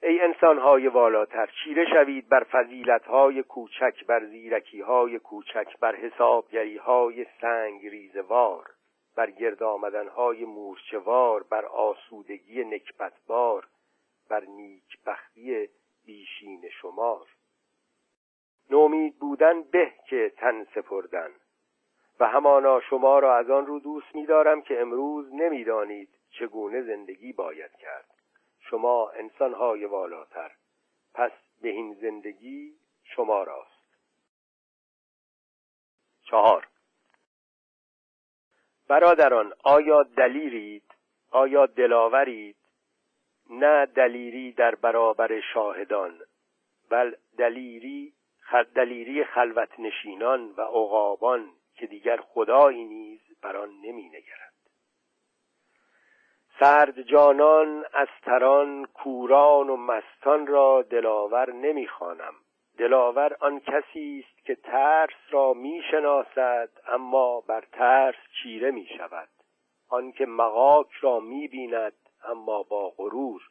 [0.06, 8.70] ای انسانهای والاتر چیره شوید بر فضیلتهای کوچک بر زیرکیهای کوچک بر حسابگریهای سنگ ریزوار
[9.16, 13.68] بر گرد آمدنهای مورچوار بر آسودگی نکبتبار
[14.30, 15.70] بر نیکبختی
[16.06, 17.28] بیشین شمار.
[18.70, 21.30] نومید بودن به که تن سپردن.
[22.20, 27.72] و همانا شما را از آن رو دوست می‌دارم که امروز نمی‌دانید چگونه زندگی باید
[27.72, 28.13] کرد.
[28.70, 30.52] شما انسانهای والاتر.
[31.14, 33.84] پس به این زندگی شما راست.
[36.24, 36.68] چهار.
[38.88, 40.84] برادران آیا دلیرید
[41.32, 42.56] آیا دلاورید
[43.50, 46.20] نه دلیری در برابر شاهدان
[46.90, 48.14] بل دلیری
[48.76, 54.10] دلیری خلوت نشینان و عقابان که دیگر خدایی نیز بر آن نمی
[56.64, 62.34] سرد جانان از تران کوران و مستان را دلاور نمی‌خوانم.
[62.78, 69.30] دلاور آن کسی است که ترس را می‌شناسد اما بر ترس چیره می شود
[69.90, 71.94] آنکه مغاک را می‌بیند
[72.24, 73.42] اما با غرور.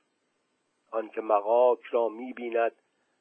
[0.90, 2.76] آنکه مغاک را می‌بیند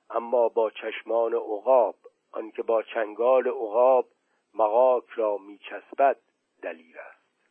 [0.09, 1.95] اما با چشمان عقاب.
[2.31, 4.05] آنکه با چنگال عقاب
[4.53, 6.17] مغاک را میچسبد
[6.61, 7.49] دلیر است.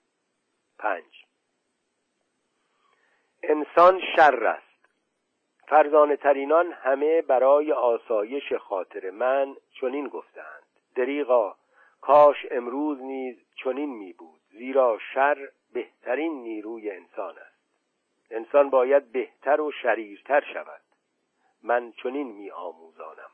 [0.78, 1.29] پنج.
[3.42, 4.70] انسان شر است.
[5.66, 10.62] فرزانه ترینان همه برای آسایش خاطر من چنین گفتند.
[10.96, 11.56] دریغا
[12.00, 17.60] کاش امروز نیز چنین می بود زیرا شر بهترین نیروی انسان است.
[18.30, 20.80] انسان باید بهتر و شریرتر شود.
[21.62, 23.30] من چنین می آموزانم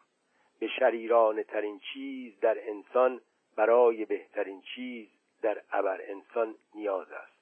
[0.61, 3.21] به شریرانه ترین چیز در انسان
[3.57, 5.09] برای بهترین چیز
[5.43, 7.36] در ابر انسان نیاز است.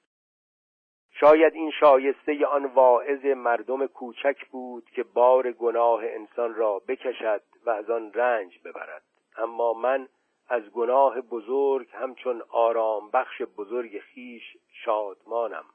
[1.19, 7.69] شاید این شایسته آن واعظ مردم کوچک بود که بار گناه انسان را بکشد و
[7.69, 9.03] از آن رنج ببرد.
[9.37, 10.07] اما من
[10.49, 15.65] از گناه بزرگ همچون آرام بخش بزرگ خیش شادمانم.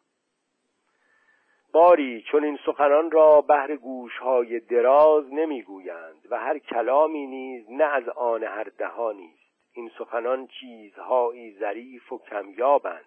[1.73, 8.09] باری چون این سخنان را بهر گوشهای دراز نمی‌گویند و هر کلامی نیز نه از
[8.09, 9.77] آن هر دهانی است.
[9.77, 13.05] این سخنان چیزهایی ظریف و کمیابند.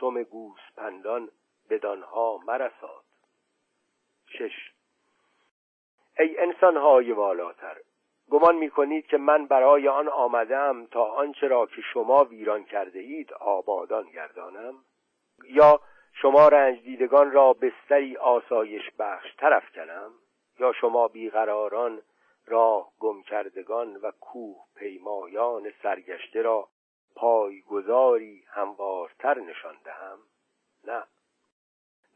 [0.00, 1.28] سم گوسپندان
[1.70, 3.04] بدانها مرساد.
[4.26, 4.72] شش.
[6.18, 7.76] ای انسانهای والاتر
[8.30, 13.32] گمان می‌کنید که من برای آن آمدم تا آنچه را که شما ویران کرده اید
[13.32, 14.74] آبادان گردانم؟
[15.44, 15.80] یا
[16.12, 20.10] شما رنج دیدگان را بستری آسایش بخش طرف کنم؟
[20.60, 22.02] یا شما بیقراران
[22.46, 26.68] راه گم کردگان و کوه پیمایان سرگشته را
[27.14, 30.18] پایگذاری هموارتر نشان دهم؟
[30.84, 31.02] نه.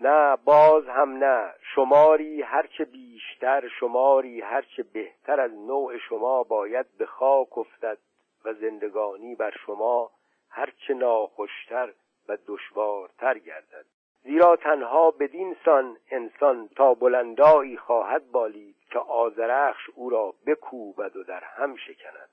[0.01, 7.07] نه باز هم نه شماری هرچه بیشتر شماری هرچه بهتر از نوع شما باید به
[7.07, 7.99] خاک افتد
[8.45, 10.11] و زندگانی بر شما
[10.51, 11.93] هرچه ناخوشتر
[12.29, 13.85] و دشوارتر گردد.
[14.23, 21.25] زیرا تنها بدین سان انسان تا بلندایی خواهد بالید که آزرخش او را بکوبد و
[21.25, 22.31] در هم شکند.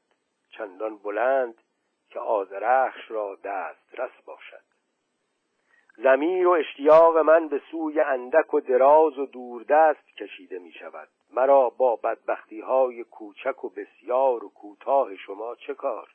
[0.49, 1.55] چندان بلند
[2.09, 4.76] که آزرخش را دسترس باشد.
[5.97, 11.69] زمیر و اشتیاق من به سوی اندک و دراز و دوردست کشیده می شود مرا
[11.69, 16.07] با بدبختی های کوچک و بسیار و کوتاه شما چه کار؟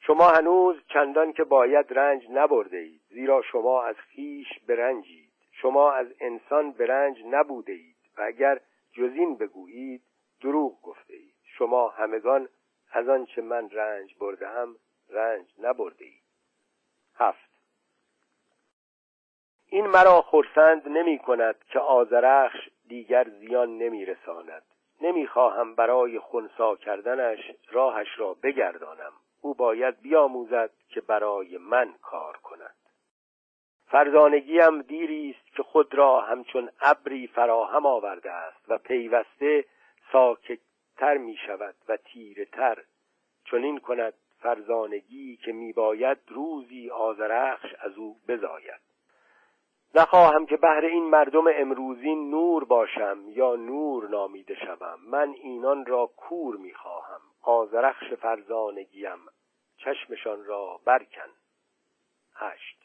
[0.00, 5.32] شما هنوز چندان که باید رنج نبرده اید زیرا شما از خیش برنجید.
[5.52, 8.60] شما از انسان برنج نبوده اید و اگر
[8.92, 10.02] جزین بگویید
[10.42, 11.34] دروغ گفته اید.
[11.58, 12.48] شما همگان
[12.92, 14.76] از آنچه من رنج بردهم
[15.10, 16.22] رنج نبرده اید.
[17.14, 17.47] هفت.
[19.70, 24.62] این مرا خرسند نمی کند که آزرخش دیگر زیان نمی رساند.
[25.00, 27.38] نمی خواهم برای خونسا کردنش
[27.70, 29.12] راهش را بگردانم.
[29.40, 32.74] او باید بیاموزد که برای من کار کند.
[33.86, 39.64] فرزانگیم دیری است که خود را همچون ابری فراهم آورده است و پیوسته
[40.12, 42.84] ساکتتر می شود و تیره تر
[43.44, 48.87] چنین کند فرزانگی که میباید روزی آزرخش از او بزاید.
[49.94, 54.98] نخواهم که بهر این مردم امروزین نور باشم یا نور نامیده شوم.
[55.06, 57.20] من اینان را کور می‌خواهم.
[57.42, 59.18] آزرخش فرزانگیم
[59.76, 61.30] چشمشان را برکن.
[62.34, 62.78] هشت.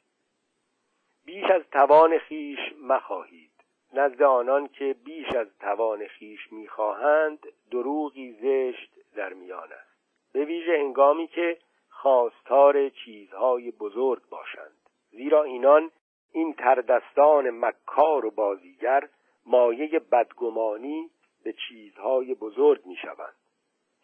[1.26, 3.51] بیش از توان خیش مخواهید.
[3.93, 7.39] نزد آنان که بیش از توان خیش می‌خواهند
[7.72, 9.93] دروغی زشت در میان است.
[10.34, 11.58] به ویژه هنگامی که
[11.89, 14.89] خواستار چیزهای بزرگ باشند.
[15.12, 15.91] زیرا اینان
[16.34, 19.09] این تردستان مکار و بازیگر
[19.45, 21.09] مایه بدگمانی
[21.43, 23.36] به چیزهای بزرگ می شوند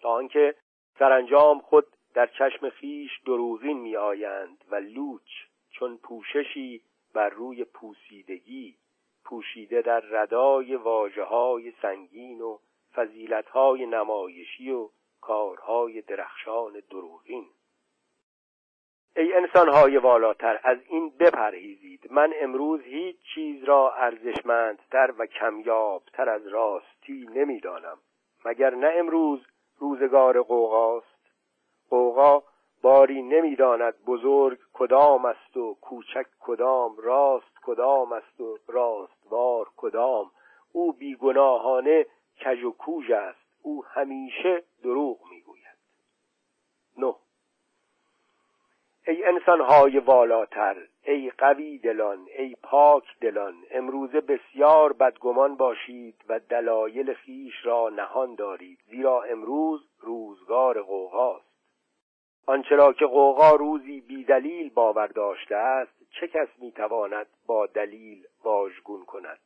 [0.01, 0.55] تا آنکه
[0.99, 5.29] سرانجام خود در چشم خیش دروغین می آیند و لوچ
[5.71, 6.81] چون پوششی
[7.13, 8.75] بر روی پوسیدگی
[9.25, 12.57] پوشیده در ردای واجه های سنگین و
[12.93, 14.89] فضیلت های نمایشی و
[15.21, 17.45] کارهای درخشان دروغین.
[19.15, 22.07] ای انسانهای والاتر از این بپرهیزید.
[22.11, 27.97] من امروز هیچ چیز را ارزشمندتر و کمیابتر از راستی نمی‌دانم.
[28.45, 29.39] مگر نه امروز
[29.79, 31.31] روزگار قوقاست
[31.89, 32.43] قوقا
[32.81, 40.31] باری نمی‌داند بزرگ کدام است و کوچک کدام راست کدام است و راستوار کدام.
[40.71, 42.05] او بیگناهانه
[42.45, 43.39] کج و کوژ است.
[43.63, 45.77] او همیشه دروغ می‌گوید.
[46.97, 47.15] نه.
[49.09, 57.13] ای انسانهای والاتر ای قوی دلان ای پاک دلان امروزه بسیار بدگمان باشید و دلایل
[57.13, 61.45] خیش را نهان دارید زیرا امروز روزگار قوقاست
[62.47, 68.23] آنچه را که قوقا روزی بی دلیل باور داشته است چه کس می‌تواند با دلیل
[68.43, 69.39] واژگون کند؟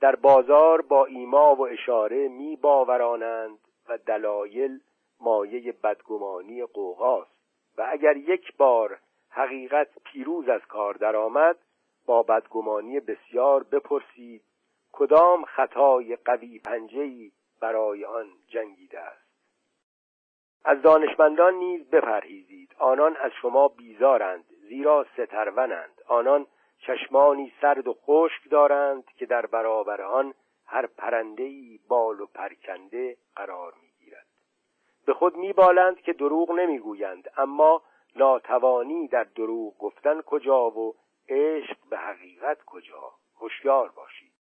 [0.00, 3.58] در بازار با ایما و اشاره می باورانند
[3.88, 4.80] و دلایل
[5.20, 7.31] مایه بدگمانی قوقاست
[7.78, 8.98] و اگر یک بار
[9.30, 11.56] حقیقت پیروز از کار درآمد
[12.06, 14.42] با بدگمانی بسیار بپرسید
[14.92, 19.22] کدام خطای قوی پنجهی برای آن جنگیده است؟
[20.64, 26.46] از دانشمندان نیز بپرهیزید آنان از شما بیزارند زیرا سترونند آنان
[26.78, 30.34] چشمانی سرد و خشک دارند که در برابر آن
[30.66, 33.91] هر پرندهی بال و پرکنده قرار می‌گیرد.
[35.06, 37.82] به خود میبالند که دروغ نمی‌گویند اما
[38.16, 40.94] ناتوانی در دروغ گفتن کجا و
[41.28, 44.32] عشق به حقیقت کجا؟ هوشیار باشید.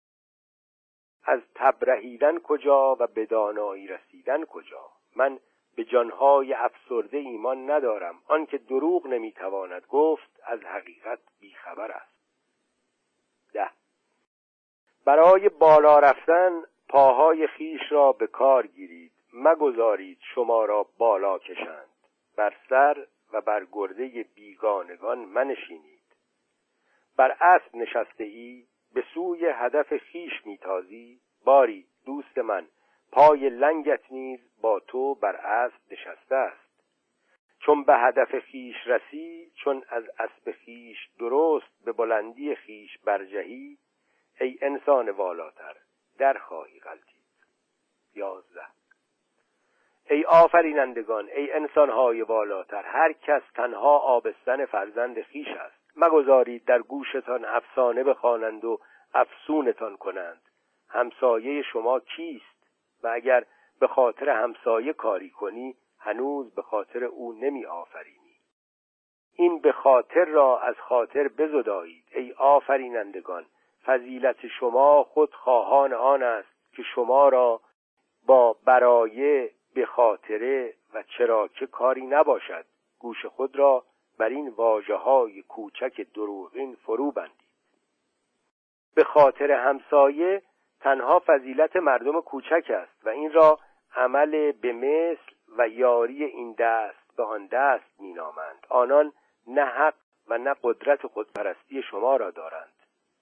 [1.24, 5.39] از تبرهیدن کجا و به دانایی رسیدن کجا؟ من
[5.76, 8.22] به جانهای افسرده ایمان ندارم.
[8.28, 12.16] آنکه دروغ نمی‌تواند گفت از حقیقت بیخبر است.
[13.53, 13.70] ده.
[15.05, 19.11] برای بالا رفتن پاهای خیش را به کار گیرید.
[19.34, 21.90] مگذارید شما را بالا کشند.
[22.38, 26.02] بر سر و بر گرده بیگانگان منشینید.
[27.18, 31.22] بر اسب نشسته ای به سوی هدف خیش میتازی.
[31.46, 32.68] باری دوست من
[33.12, 36.72] پای لنگت نیز با تو بر اسب نشسته است.
[37.60, 43.78] چون به هدف خیش رسی چون از اسب خیش درست به بلندی خیش برجهی
[44.40, 45.76] ای انسان والاتر
[46.18, 47.22] در خواهی غلطید.
[48.16, 48.81] یازده
[50.12, 55.76] ای آفرینندگان ای انسانهای والاتر هر کس تنها آبستن فرزند خیش است.
[55.95, 58.80] مگذارید در گوشتان افسانه بخوانند و
[59.14, 60.41] افسونتان کنند.
[60.89, 62.68] همسایه شما کیست؟
[63.03, 63.45] و اگر
[63.80, 68.36] به خاطر همسایه کاری کنی هنوز به خاطر او نمی آفرینی
[69.36, 73.45] این به خاطر را از خاطر بزدایید ای آفرینندگان.
[73.86, 77.62] فضیلت شما خود خواهان آن است که شما را
[78.28, 82.66] با برایه به خاطره و چرا که کاری نباشد
[83.00, 83.84] گوش خود را
[84.18, 87.52] بر این واجه های کوچک دروغین فرو بندید.
[88.96, 90.42] به خاطر همسایه
[90.80, 93.60] تنها فضیلت مردم کوچک است و این را
[93.96, 98.66] عمل به مثل و یاری این دست به آن دست مینامند.
[98.70, 99.14] آنان
[99.48, 99.94] نه حق
[100.28, 102.74] و نه قدرت خودپرستی شما را دارند.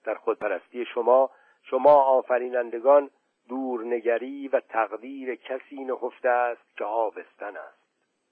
[0.04, 1.30] در خودپرستی شما
[1.64, 3.10] شما آفرینندگان
[3.50, 7.80] دورنگری و تقدیر کسی نهفته است که آبستن است.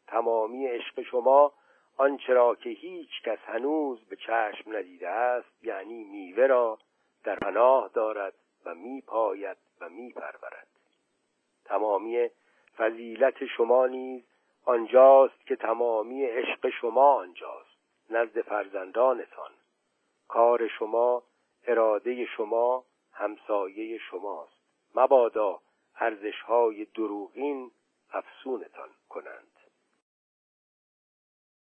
[0.07, 1.53] تمامی عشق شما
[1.97, 6.79] آنچه را که هیچ کس هنوز به چشم ندیده است یعنی میوه را
[7.23, 8.33] در پناه دارد
[8.65, 10.67] و میپاید و میپرورد.
[11.65, 12.29] تمامی
[12.77, 14.23] فضیلت شما نیز
[14.65, 17.77] آنجاست که تمامی عشق شما آنجاست
[18.09, 19.51] نزد فرزندانتان.
[20.27, 21.23] کار شما
[21.67, 24.56] اراده شما همسایه شماست.
[24.97, 25.59] مبادا
[25.95, 27.71] ارزشهای دروغین
[28.09, 29.56] افسونتان کنند.